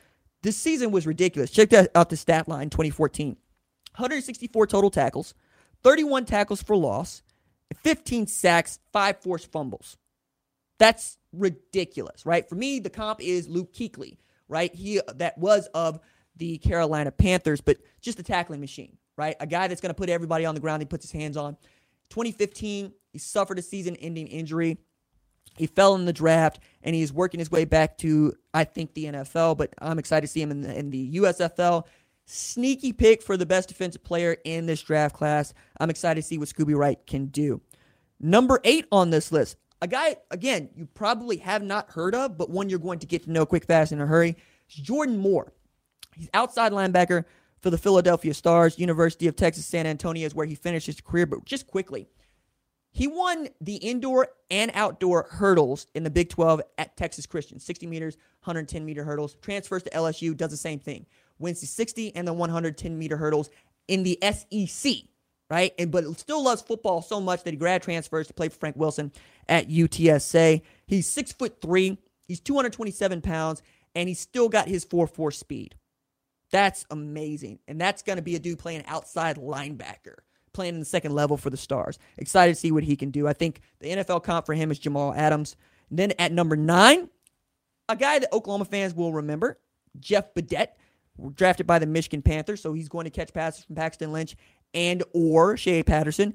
[0.44, 1.50] this season was ridiculous.
[1.50, 3.38] Check out the stat line 2014
[3.96, 5.34] 164 total tackles,
[5.84, 7.22] 31 tackles for loss,
[7.84, 9.98] 15 sacks, five forced fumbles.
[10.80, 12.48] That's ridiculous, right?
[12.48, 14.18] For me, the comp is Luke Kuechly,
[14.48, 14.74] right?
[14.74, 16.00] He uh, that was of
[16.36, 19.36] the Carolina Panthers, but just a tackling machine, right?
[19.40, 21.56] A guy that's going to put everybody on the ground he puts his hands on.
[22.10, 24.78] 2015, he suffered a season-ending injury.
[25.56, 29.06] He fell in the draft and he's working his way back to, I think, the
[29.06, 31.84] NFL, but I'm excited to see him in the, in the USFL.
[32.26, 35.54] Sneaky pick for the best defensive player in this draft class.
[35.80, 37.62] I'm excited to see what Scooby Wright can do.
[38.20, 42.50] Number eight on this list, a guy, again, you probably have not heard of, but
[42.50, 44.38] one you're going to get to know quick, fast, in a hurry.
[44.70, 45.52] Jordan Moore.
[46.16, 47.26] He's outside linebacker
[47.60, 48.80] for the Philadelphia Stars.
[48.80, 52.08] University of Texas San Antonio is where he finished his career, but just quickly,
[52.94, 57.88] he won the indoor and outdoor hurdles in the Big 12 at Texas Christian, 60
[57.88, 59.36] meters, 110 meter hurdles.
[59.42, 61.08] Transfers to LSU, does the same thing.
[61.40, 63.50] Wins the 60 and the 110 meter hurdles
[63.88, 64.94] in the SEC,
[65.50, 65.74] right?
[65.80, 68.76] And but still loves football so much that he grad transfers to play for Frank
[68.76, 69.12] Wilson
[69.50, 70.62] at UTSA.
[70.86, 73.64] He's six foot three, he's 227 pounds,
[73.96, 75.76] and he's still got his 4-4 speed.
[76.52, 77.58] That's amazing.
[77.68, 80.18] And that's going to be a dude playing outside linebacker
[80.54, 82.00] playing in the second level for the Stars.
[82.18, 83.28] Excited to see what he can do.
[83.28, 85.56] I think the NFL comp for him is Jamal Adams.
[85.90, 87.10] And then at number nine,
[87.90, 89.60] a guy that Oklahoma fans will remember,
[90.00, 90.70] Jeff Badet,
[91.36, 92.62] drafted by the Michigan Panthers.
[92.62, 94.36] So he's going to catch passes from Paxton Lynch
[94.74, 96.34] and or Shea Patterson.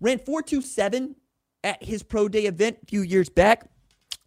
[0.00, 1.14] Ran 4.27
[1.62, 3.68] at his pro day event a few years back.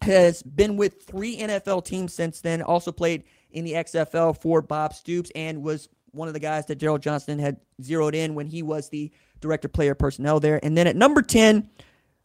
[0.04, 2.62] Has been with three NFL teams since then.
[2.62, 6.80] Also played in the XFL for Bob Stoops and was one of the guys that
[6.80, 10.60] Daryl Johnston had zeroed in when he was the director player personnel there.
[10.64, 11.70] And then at number 10,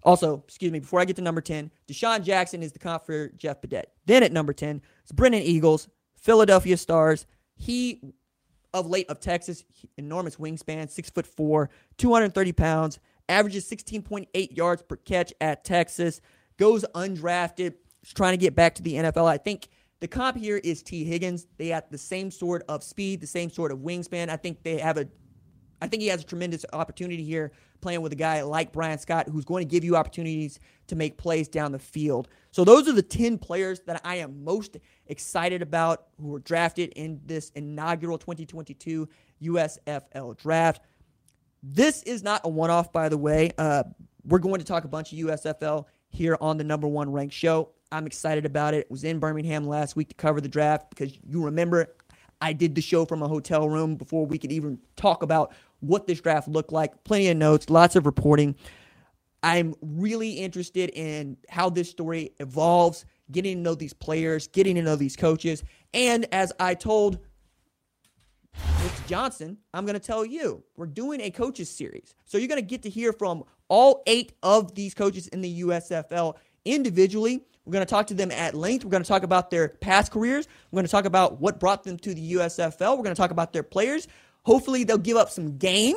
[0.03, 3.29] also, excuse me, before I get to number 10, DeSean Jackson is the comp for
[3.29, 3.85] Jeff Badet.
[4.07, 7.27] Then at number 10, it's Brennan Eagles, Philadelphia Stars.
[7.57, 8.01] He
[8.75, 9.65] of late of Texas,
[9.97, 12.99] enormous wingspan, six foot four, 230 pounds,
[13.29, 16.21] averages 16.8 yards per catch at Texas,
[16.59, 19.27] goes undrafted, is trying to get back to the NFL.
[19.27, 19.69] I think
[20.01, 21.47] the comp here is Tee Higgins.
[21.59, 24.31] They have the same sort of speed, the same sort of wingspan.
[24.31, 25.07] I think they have a
[25.83, 29.29] I think he has a tremendous opportunity here playing with a guy like Brian Scott
[29.29, 32.29] who's going to give you opportunities to make plays down the field.
[32.53, 34.77] So those are the 10 players that I am most
[35.09, 39.09] excited about who were drafted in this inaugural 2022
[39.43, 40.83] USFL draft.
[41.65, 43.51] This is not a one off, by the way.
[43.59, 43.83] Uh,
[44.25, 47.71] we're going to talk a bunch of USFL here on the number one ranked show.
[47.91, 48.89] I'm excited about it.
[48.89, 51.89] Was in Birmingham last week to cover the draft because you remember
[52.43, 55.53] I did the show from a hotel room before we could even talk about
[55.83, 57.05] what this draft looked like.
[57.05, 58.55] Plenty of notes, lots of reporting.
[59.43, 64.83] I'm really interested in how this story evolves, getting to know these players, getting to
[64.83, 65.65] know these coaches.
[65.93, 67.19] And as I told
[68.57, 69.07] Mr.
[69.09, 72.15] Johnston, I'm going to tell you, we're doing a coaches series.
[72.25, 75.63] So you're going to get to hear from all eight of these coaches in the
[75.63, 77.45] USFL individually.
[77.65, 78.85] We're going to talk to them at length.
[78.85, 80.47] We're going to talk about their past careers.
[80.71, 82.97] We're going to talk about what brought them to the USFL.
[82.97, 84.09] We're going to talk about their players.
[84.45, 85.97] Hopefully, they'll give up some game.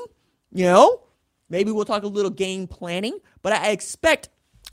[0.51, 1.03] You know,
[1.49, 4.29] maybe we'll talk a little game planning, but I expect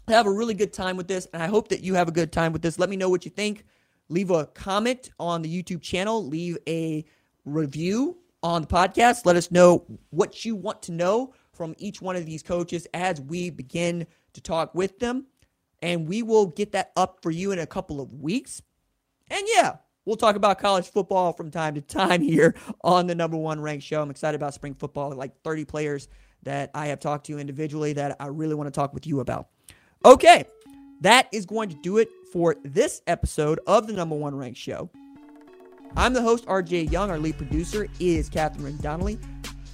[0.06, 2.12] to have a really good time with this, and I hope that you have a
[2.12, 2.78] good time with this.
[2.78, 3.64] Let me know what you think.
[4.08, 7.04] Leave a comment on the YouTube channel, leave a
[7.44, 9.24] review on the podcast.
[9.24, 13.20] Let us know what you want to know from each one of these coaches as
[13.20, 15.26] we begin to talk with them.
[15.80, 18.62] And we will get that up for you in a couple of weeks.
[19.28, 23.36] And yeah, We'll talk about college football from time to time here on the number
[23.36, 24.02] one ranked show.
[24.02, 26.08] I'm excited about spring football, like 30 players
[26.42, 29.46] that I have talked to individually that I really want to talk with you about.
[30.04, 30.44] Okay,
[31.02, 34.90] that is going to do it for this episode of the number one ranked show.
[35.94, 37.08] I'm the host, RJ Young.
[37.08, 39.20] Our lead producer is Catherine Donnelly.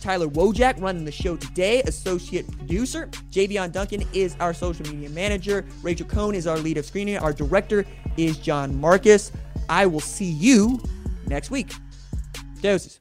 [0.00, 3.08] Tyler Wojak running the show today, associate producer.
[3.30, 5.64] Javion Duncan is our social media manager.
[5.82, 7.18] Rachel Cohn is our lead of screening.
[7.18, 7.84] Our director
[8.16, 9.32] is John Marcus.
[9.68, 10.80] I will see you
[11.26, 11.72] next week.
[12.60, 13.00] Doses.